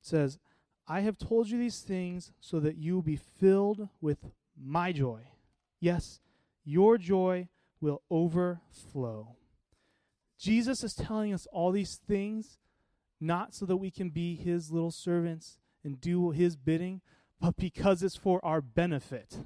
says, 0.00 0.38
I 0.86 1.00
have 1.00 1.18
told 1.18 1.48
you 1.48 1.58
these 1.58 1.80
things 1.80 2.32
so 2.40 2.60
that 2.60 2.76
you 2.76 2.94
will 2.94 3.02
be 3.02 3.16
filled 3.16 3.88
with 4.00 4.18
my 4.56 4.92
joy. 4.92 5.22
Yes, 5.80 6.20
your 6.64 6.98
joy 6.98 7.48
will 7.80 8.02
overflow. 8.10 9.36
Jesus 10.38 10.84
is 10.84 10.94
telling 10.94 11.32
us 11.32 11.46
all 11.52 11.72
these 11.72 12.00
things 12.06 12.58
not 13.20 13.54
so 13.54 13.66
that 13.66 13.76
we 13.76 13.90
can 13.90 14.10
be 14.10 14.36
his 14.36 14.70
little 14.70 14.90
servants 14.90 15.58
and 15.82 16.00
do 16.00 16.30
his 16.30 16.56
bidding, 16.56 17.00
but 17.40 17.56
because 17.56 18.02
it's 18.02 18.16
for 18.16 18.44
our 18.44 18.60
benefit. 18.60 19.38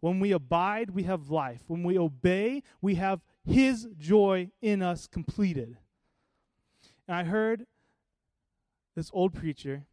When 0.00 0.20
we 0.20 0.32
abide, 0.32 0.90
we 0.90 1.04
have 1.04 1.30
life. 1.30 1.62
When 1.66 1.82
we 1.82 1.98
obey, 1.98 2.62
we 2.80 2.96
have 2.96 3.20
His 3.44 3.88
joy 3.98 4.50
in 4.60 4.82
us 4.82 5.06
completed. 5.06 5.76
And 7.08 7.16
I 7.16 7.24
heard 7.24 7.66
this 8.94 9.10
old 9.12 9.34
preacher 9.34 9.84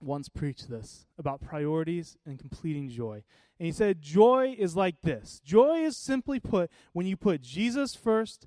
once 0.00 0.28
preach 0.28 0.66
this 0.66 1.06
about 1.18 1.40
priorities 1.40 2.16
and 2.24 2.38
completing 2.38 2.88
joy. 2.88 3.22
And 3.58 3.66
he 3.66 3.72
said, 3.72 4.00
Joy 4.00 4.56
is 4.58 4.76
like 4.76 5.02
this 5.02 5.40
joy 5.44 5.80
is 5.80 5.96
simply 5.96 6.40
put 6.40 6.70
when 6.92 7.06
you 7.06 7.16
put 7.16 7.42
Jesus 7.42 7.94
first, 7.94 8.46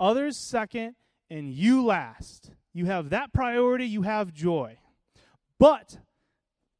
others 0.00 0.38
second, 0.38 0.94
and 1.28 1.50
you 1.50 1.84
last. 1.84 2.52
You 2.72 2.86
have 2.86 3.10
that 3.10 3.32
priority, 3.32 3.86
you 3.86 4.02
have 4.02 4.32
joy. 4.32 4.78
But 5.58 5.98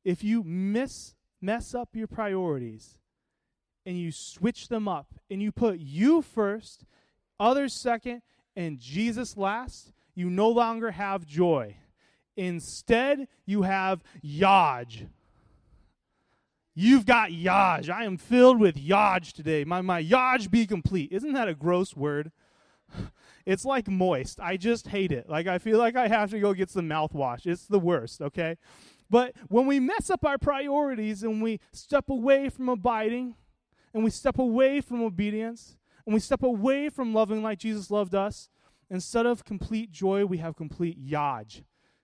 if 0.04 0.24
you 0.24 0.42
miss 0.42 1.14
mess 1.40 1.74
up 1.74 1.90
your 1.94 2.06
priorities, 2.06 2.98
and 3.86 3.98
you 3.98 4.12
switch 4.12 4.68
them 4.68 4.88
up 4.88 5.14
and 5.30 5.42
you 5.42 5.52
put 5.52 5.78
you 5.78 6.22
first, 6.22 6.84
others 7.38 7.72
second, 7.72 8.22
and 8.56 8.78
Jesus 8.78 9.36
last, 9.36 9.92
you 10.14 10.30
no 10.30 10.48
longer 10.48 10.92
have 10.92 11.26
joy. 11.26 11.76
Instead, 12.36 13.28
you 13.46 13.62
have 13.62 14.02
yaj. 14.24 15.06
You've 16.74 17.06
got 17.06 17.30
yaj. 17.30 17.88
I 17.88 18.04
am 18.04 18.16
filled 18.16 18.58
with 18.58 18.76
yaj 18.76 19.32
today. 19.32 19.64
My, 19.64 19.80
my 19.80 20.02
yaj 20.02 20.50
be 20.50 20.66
complete. 20.66 21.12
Isn't 21.12 21.32
that 21.32 21.48
a 21.48 21.54
gross 21.54 21.96
word? 21.96 22.32
It's 23.46 23.66
like 23.66 23.88
moist. 23.88 24.40
I 24.40 24.56
just 24.56 24.88
hate 24.88 25.12
it. 25.12 25.28
Like, 25.28 25.46
I 25.46 25.58
feel 25.58 25.76
like 25.78 25.96
I 25.96 26.08
have 26.08 26.30
to 26.30 26.40
go 26.40 26.54
get 26.54 26.70
some 26.70 26.88
mouthwash. 26.88 27.44
It's 27.44 27.66
the 27.66 27.78
worst, 27.78 28.22
okay? 28.22 28.56
But 29.10 29.34
when 29.48 29.66
we 29.66 29.80
mess 29.80 30.08
up 30.08 30.24
our 30.24 30.38
priorities 30.38 31.22
and 31.22 31.42
we 31.42 31.60
step 31.70 32.08
away 32.08 32.48
from 32.48 32.70
abiding, 32.70 33.34
and 33.94 34.02
we 34.02 34.10
step 34.10 34.38
away 34.38 34.80
from 34.80 35.02
obedience 35.02 35.76
and 36.04 36.12
we 36.12 36.20
step 36.20 36.42
away 36.42 36.88
from 36.88 37.14
loving 37.14 37.42
like 37.42 37.58
Jesus 37.58 37.90
loved 37.90 38.14
us, 38.14 38.50
instead 38.90 39.24
of 39.24 39.44
complete 39.44 39.90
joy, 39.90 40.26
we 40.26 40.38
have 40.38 40.56
complete 40.56 41.02
yaj, 41.02 41.62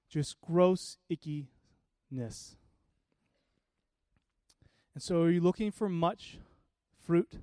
just 0.09 0.41
gross 0.41 0.97
ickiness. 1.11 2.57
And 4.95 5.03
so, 5.03 5.23
are 5.23 5.31
you 5.31 5.41
looking 5.41 5.71
for 5.71 5.89
much 5.89 6.39
fruit? 7.05 7.41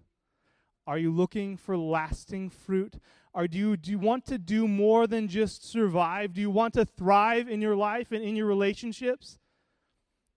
Are 0.87 0.97
you 0.97 1.11
looking 1.11 1.57
for 1.57 1.77
lasting 1.77 2.49
fruit? 2.49 2.95
Are 3.33 3.47
do 3.47 3.57
you, 3.57 3.77
do 3.77 3.91
you 3.91 3.99
want 3.99 4.25
to 4.27 4.37
do 4.37 4.67
more 4.67 5.05
than 5.05 5.27
just 5.27 5.69
survive? 5.69 6.33
Do 6.33 6.41
you 6.41 6.49
want 6.49 6.73
to 6.75 6.85
thrive 6.85 7.49
in 7.49 7.61
your 7.61 7.75
life 7.75 8.11
and 8.11 8.23
in 8.23 8.35
your 8.35 8.47
relationships? 8.47 9.37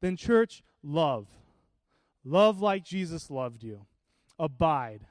Then, 0.00 0.16
church, 0.16 0.62
love. 0.82 1.28
Love 2.24 2.60
like 2.60 2.84
Jesus 2.84 3.30
loved 3.30 3.62
you 3.62 3.86
abide, 4.40 5.06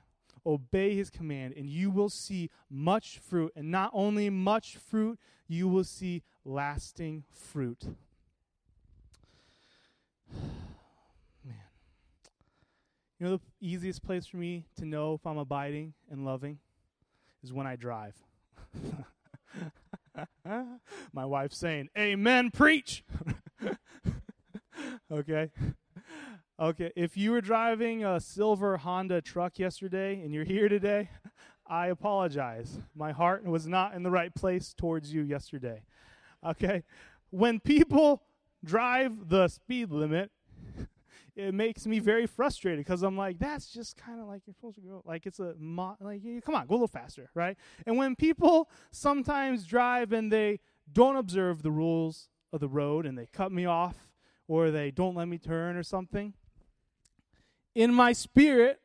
obey 0.46 0.96
his 0.96 1.10
command, 1.10 1.54
and 1.56 1.70
you 1.70 1.90
will 1.92 2.10
see 2.10 2.50
much 2.70 3.20
fruit. 3.20 3.54
And 3.56 3.72
not 3.72 3.92
only 3.94 4.30
much 4.30 4.76
fruit, 4.78 5.20
you 5.48 5.68
will 5.68 5.84
see 5.84 6.24
lasting 6.44 7.24
fruit. 7.32 7.86
Man. 10.34 11.56
You 13.20 13.26
know 13.28 13.38
the 13.38 13.42
easiest 13.62 14.04
place 14.04 14.26
for 14.26 14.38
me 14.38 14.66
to 14.78 14.86
know 14.86 15.14
if 15.14 15.26
I'm 15.26 15.38
abiding 15.38 15.94
and 16.10 16.26
loving 16.26 16.60
is 17.44 17.54
when 17.54 17.68
I 17.68 17.76
drive. 17.76 18.16
My 21.14 21.26
wife's 21.26 21.58
saying, 21.58 21.90
Amen, 21.98 22.52
preach. 22.52 23.04
okay. 25.12 25.50
Okay, 26.62 26.92
if 26.94 27.16
you 27.16 27.32
were 27.32 27.40
driving 27.40 28.04
a 28.04 28.20
silver 28.20 28.76
Honda 28.76 29.22
truck 29.22 29.58
yesterday 29.58 30.22
and 30.22 30.34
you're 30.34 30.44
here 30.44 30.68
today, 30.68 31.10
I 31.68 31.88
apologize. 31.88 32.80
My 32.94 33.14
heart 33.14 33.46
was 33.46 33.66
not 33.66 33.94
in 33.94 34.04
the 34.04 34.12
right 34.12 34.36
place 34.36 34.74
towards 34.74 35.14
you 35.14 35.22
yesterday. 35.22 35.84
Okay? 36.46 36.84
When 37.30 37.62
people 37.62 38.24
drive 38.66 39.30
the 39.30 39.48
speed 39.48 39.92
limit, 39.92 40.32
it 41.38 41.54
makes 41.54 41.88
me 41.88 42.00
very 42.00 42.28
frustrated 42.28 42.80
because 42.80 43.04
I'm 43.04 43.16
like, 43.16 43.40
that's 43.40 43.72
just 43.72 43.96
kind 43.96 44.20
of 44.20 44.28
like 44.28 44.42
you're 44.46 44.54
supposed 44.54 44.76
to 44.76 44.82
go. 44.82 45.02
Like 45.06 45.26
it's 45.26 45.40
a 45.40 45.54
mo- 45.58 45.96
like, 46.02 46.22
come 46.44 46.56
on, 46.56 46.68
go 46.68 46.74
a 46.74 46.76
little 46.76 46.88
faster, 46.90 47.30
right? 47.36 47.56
And 47.86 47.98
when 47.98 48.18
people 48.18 48.70
sometimes 48.92 49.64
drive 49.64 50.12
and 50.12 50.30
they 50.30 50.60
don't 50.92 51.16
observe 51.16 51.62
the 51.62 51.72
rules 51.72 52.28
of 52.52 52.60
the 52.60 52.68
road 52.68 53.06
and 53.06 53.18
they 53.18 53.28
cut 53.28 53.54
me 53.54 53.66
off 53.66 54.10
or 54.50 54.72
they 54.72 54.92
don't 54.92 55.16
let 55.16 55.30
me 55.30 55.38
turn 55.38 55.78
or 55.78 55.84
something, 55.84 56.34
in 57.80 57.94
my 57.94 58.12
spirit, 58.12 58.82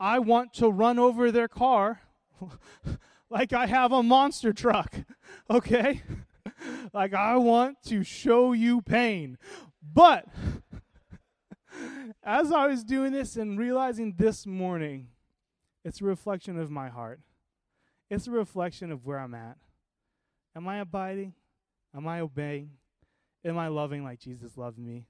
I 0.00 0.18
want 0.18 0.52
to 0.54 0.68
run 0.68 0.98
over 0.98 1.30
their 1.30 1.46
car 1.46 2.00
like 3.30 3.52
I 3.52 3.66
have 3.66 3.92
a 3.92 4.02
monster 4.02 4.52
truck, 4.52 4.92
okay? 5.50 6.02
like, 6.92 7.14
I 7.14 7.36
want 7.36 7.80
to 7.84 8.02
show 8.02 8.52
you 8.52 8.82
pain. 8.82 9.38
But 9.80 10.26
as 12.24 12.50
I 12.50 12.66
was 12.66 12.82
doing 12.82 13.12
this 13.12 13.36
and 13.36 13.56
realizing 13.56 14.14
this 14.16 14.46
morning, 14.46 15.10
it's 15.84 16.00
a 16.00 16.04
reflection 16.04 16.58
of 16.58 16.72
my 16.72 16.88
heart. 16.88 17.20
It's 18.10 18.26
a 18.26 18.32
reflection 18.32 18.90
of 18.90 19.06
where 19.06 19.20
I'm 19.20 19.34
at. 19.34 19.58
Am 20.56 20.66
I 20.66 20.78
abiding? 20.78 21.34
Am 21.94 22.08
I 22.08 22.18
obeying? 22.18 22.70
Am 23.44 23.56
I 23.56 23.68
loving 23.68 24.02
like 24.02 24.18
Jesus 24.18 24.56
loved 24.56 24.76
me? 24.76 25.06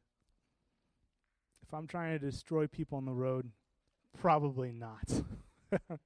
If 1.67 1.75
I'm 1.75 1.89
trying 1.89 2.17
to 2.17 2.25
destroy 2.25 2.69
people 2.69 2.97
on 2.97 3.07
the 3.07 3.13
road, 3.13 3.51
probably 4.17 4.71
not. 4.71 5.23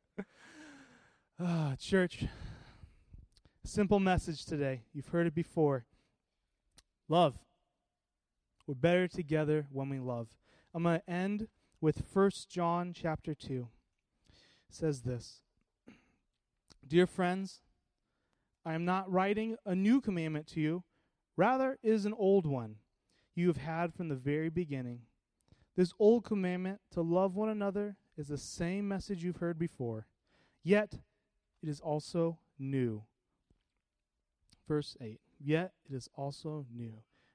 ah, 1.38 1.74
church, 1.78 2.24
simple 3.62 4.00
message 4.00 4.46
today. 4.46 4.84
You've 4.94 5.08
heard 5.08 5.26
it 5.26 5.34
before. 5.34 5.84
Love. 7.10 7.34
We're 8.66 8.74
better 8.74 9.06
together 9.06 9.66
when 9.70 9.90
we 9.90 9.98
love. 9.98 10.28
I'm 10.72 10.84
going 10.84 11.00
to 11.00 11.10
end 11.10 11.48
with 11.78 12.04
1 12.10 12.30
John 12.48 12.94
chapter 12.94 13.34
2. 13.34 13.68
It 14.30 14.74
says 14.74 15.02
this. 15.02 15.42
Dear 16.88 17.06
friends, 17.06 17.60
I 18.64 18.72
am 18.72 18.86
not 18.86 19.12
writing 19.12 19.56
a 19.66 19.74
new 19.74 20.00
commandment 20.00 20.46
to 20.48 20.60
you, 20.60 20.84
rather 21.36 21.78
it 21.82 21.90
is 21.90 22.06
an 22.06 22.14
old 22.14 22.46
one 22.46 22.76
you 23.34 23.48
have 23.48 23.58
had 23.58 23.92
from 23.92 24.08
the 24.08 24.14
very 24.14 24.48
beginning. 24.48 25.02
This 25.80 25.94
old 25.98 26.24
commandment 26.24 26.78
to 26.90 27.00
love 27.00 27.36
one 27.36 27.48
another 27.48 27.96
is 28.18 28.28
the 28.28 28.36
same 28.36 28.86
message 28.86 29.24
you've 29.24 29.38
heard 29.38 29.58
before, 29.58 30.06
yet 30.62 30.92
it 31.62 31.70
is 31.70 31.80
also 31.80 32.38
new. 32.58 33.04
Verse 34.68 34.94
8 35.00 35.18
Yet 35.42 35.72
it 35.88 35.94
is 35.94 36.06
also 36.14 36.66
new. 36.70 36.92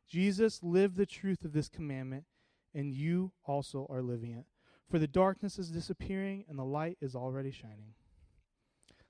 Jesus 0.08 0.62
lived 0.62 0.96
the 0.96 1.08
truth 1.08 1.44
of 1.44 1.54
this 1.54 1.68
commandment, 1.68 2.26
and 2.72 2.94
you 2.94 3.32
also 3.46 3.88
are 3.90 4.04
living 4.04 4.34
it. 4.34 4.46
For 4.92 5.00
the 5.00 5.08
darkness 5.08 5.58
is 5.58 5.72
disappearing, 5.72 6.46
and 6.48 6.60
the 6.60 6.64
light 6.64 7.00
is 7.02 7.16
already 7.16 7.50
shining. 7.50 7.96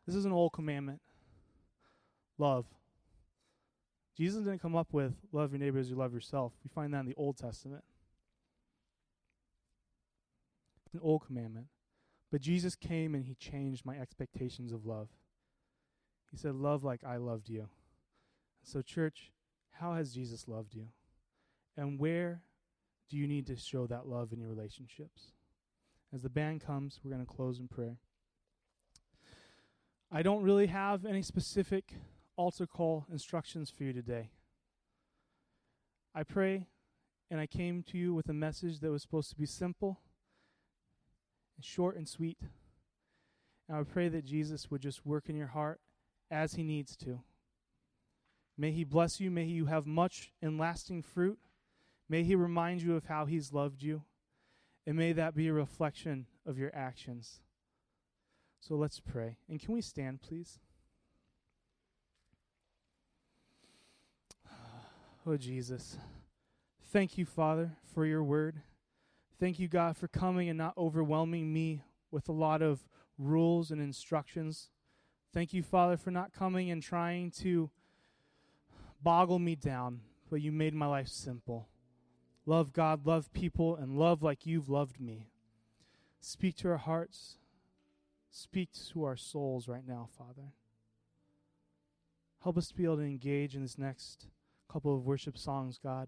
This 0.07 0.15
is 0.15 0.23
an 0.23 0.31
old 0.31 0.53
commandment 0.53 1.01
love. 2.37 2.67
Jesus 4.15 4.45
didn't 4.45 4.61
come 4.61 4.77
up 4.77 4.93
with 4.93 5.13
love 5.33 5.51
your 5.51 5.59
neighbor 5.59 5.79
as 5.79 5.89
you 5.89 5.97
love 5.97 6.13
yourself. 6.13 6.53
We 6.63 6.69
find 6.73 6.93
that 6.93 7.01
in 7.01 7.05
the 7.05 7.15
Old 7.15 7.35
Testament. 7.35 7.83
It's 10.84 10.84
an 10.95 11.01
old 11.03 11.25
commandment. 11.25 11.67
But 12.31 12.41
Jesus 12.41 12.75
came 12.75 13.13
and 13.13 13.25
he 13.25 13.35
changed 13.35 13.85
my 13.85 13.97
expectations 13.97 14.71
of 14.71 14.85
love. 14.85 15.09
He 16.31 16.37
said, 16.37 16.55
Love 16.55 16.83
like 16.83 17.03
I 17.03 17.17
loved 17.17 17.49
you. 17.49 17.69
So, 18.63 18.81
church, 18.81 19.31
how 19.79 19.93
has 19.93 20.13
Jesus 20.13 20.47
loved 20.47 20.73
you? 20.73 20.87
And 21.77 21.99
where 21.99 22.41
do 23.09 23.17
you 23.17 23.27
need 23.27 23.45
to 23.47 23.55
show 23.55 23.85
that 23.87 24.07
love 24.07 24.33
in 24.33 24.39
your 24.39 24.49
relationships? 24.49 25.33
As 26.13 26.23
the 26.23 26.29
band 26.29 26.61
comes, 26.65 26.99
we're 27.03 27.11
going 27.11 27.25
to 27.25 27.31
close 27.31 27.59
in 27.59 27.67
prayer. 27.67 27.97
I 30.11 30.23
don't 30.23 30.43
really 30.43 30.67
have 30.67 31.05
any 31.05 31.21
specific 31.21 31.93
altar 32.37 32.65
call 32.65 33.05
instructions 33.11 33.69
for 33.69 33.83
you 33.83 33.93
today. 33.93 34.29
I 36.13 36.23
pray 36.23 36.67
and 37.29 37.39
I 37.39 37.47
came 37.47 37.83
to 37.83 37.97
you 37.97 38.13
with 38.13 38.29
a 38.29 38.33
message 38.33 38.79
that 38.79 38.91
was 38.91 39.01
supposed 39.01 39.29
to 39.31 39.35
be 39.35 39.45
simple 39.45 39.99
and 41.55 41.65
short 41.65 41.95
and 41.95 42.07
sweet. 42.07 42.37
And 43.67 43.77
I 43.77 43.83
pray 43.83 44.09
that 44.09 44.25
Jesus 44.25 44.69
would 44.69 44.81
just 44.81 45.05
work 45.05 45.29
in 45.29 45.35
your 45.35 45.47
heart 45.47 45.79
as 46.29 46.53
he 46.53 46.63
needs 46.63 46.95
to. 46.97 47.21
May 48.57 48.71
he 48.71 48.83
bless 48.83 49.19
you. 49.19 49.29
May 49.31 49.45
you 49.45 49.65
have 49.65 49.85
much 49.85 50.31
and 50.41 50.57
lasting 50.57 51.01
fruit. 51.01 51.39
May 52.07 52.23
he 52.23 52.35
remind 52.35 52.81
you 52.81 52.95
of 52.95 53.05
how 53.05 53.25
he's 53.25 53.51
loved 53.51 53.81
you. 53.83 54.03
And 54.87 54.95
may 54.95 55.13
that 55.13 55.35
be 55.35 55.47
a 55.47 55.53
reflection 55.53 56.27
of 56.45 56.57
your 56.57 56.73
actions. 56.75 57.41
So 58.61 58.75
let's 58.75 58.99
pray. 58.99 59.37
And 59.49 59.59
can 59.59 59.73
we 59.73 59.81
stand, 59.81 60.21
please? 60.21 60.59
Oh, 65.27 65.37
Jesus. 65.37 65.97
Thank 66.91 67.17
you, 67.17 67.25
Father, 67.25 67.71
for 67.95 68.05
your 68.05 68.23
word. 68.23 68.61
Thank 69.39 69.59
you, 69.59 69.67
God, 69.67 69.97
for 69.97 70.07
coming 70.07 70.47
and 70.47 70.57
not 70.57 70.77
overwhelming 70.77 71.51
me 71.51 71.81
with 72.09 72.29
a 72.29 72.33
lot 72.33 72.61
of 72.61 72.87
rules 73.17 73.69
and 73.69 73.81
instructions. 73.81 74.69
Thank 75.33 75.53
you, 75.53 75.61
Father, 75.61 75.97
for 75.97 76.11
not 76.11 76.31
coming 76.31 76.71
and 76.71 76.81
trying 76.81 77.31
to 77.31 77.69
boggle 79.03 79.39
me 79.39 79.55
down, 79.55 79.99
but 80.29 80.41
you 80.41 80.51
made 80.51 80.73
my 80.73 80.85
life 80.85 81.09
simple. 81.09 81.67
Love 82.45 82.71
God, 82.71 83.05
love 83.05 83.33
people, 83.33 83.75
and 83.75 83.97
love 83.97 84.23
like 84.23 84.45
you've 84.45 84.69
loved 84.69 85.01
me. 85.01 85.29
Speak 86.21 86.55
to 86.57 86.69
our 86.69 86.77
hearts. 86.77 87.37
Speak 88.31 88.69
to 88.91 89.03
our 89.03 89.17
souls 89.17 89.67
right 89.67 89.85
now, 89.87 90.07
Father. 90.17 90.53
Help 92.43 92.57
us 92.57 92.67
to 92.67 92.75
be 92.75 92.83
able 92.83 92.97
to 92.97 93.03
engage 93.03 93.55
in 93.55 93.61
this 93.61 93.77
next 93.77 94.27
couple 94.71 94.93
of 94.93 95.05
worship 95.05 95.37
songs, 95.37 95.79
God, 95.81 96.07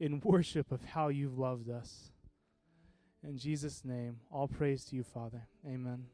in 0.00 0.20
worship 0.24 0.72
of 0.72 0.82
how 0.82 1.06
you've 1.08 1.38
loved 1.38 1.70
us. 1.70 2.10
In 3.22 3.36
Jesus' 3.36 3.84
name, 3.84 4.16
all 4.32 4.48
praise 4.48 4.86
to 4.86 4.96
you, 4.96 5.04
Father. 5.04 5.42
Amen. 5.66 6.06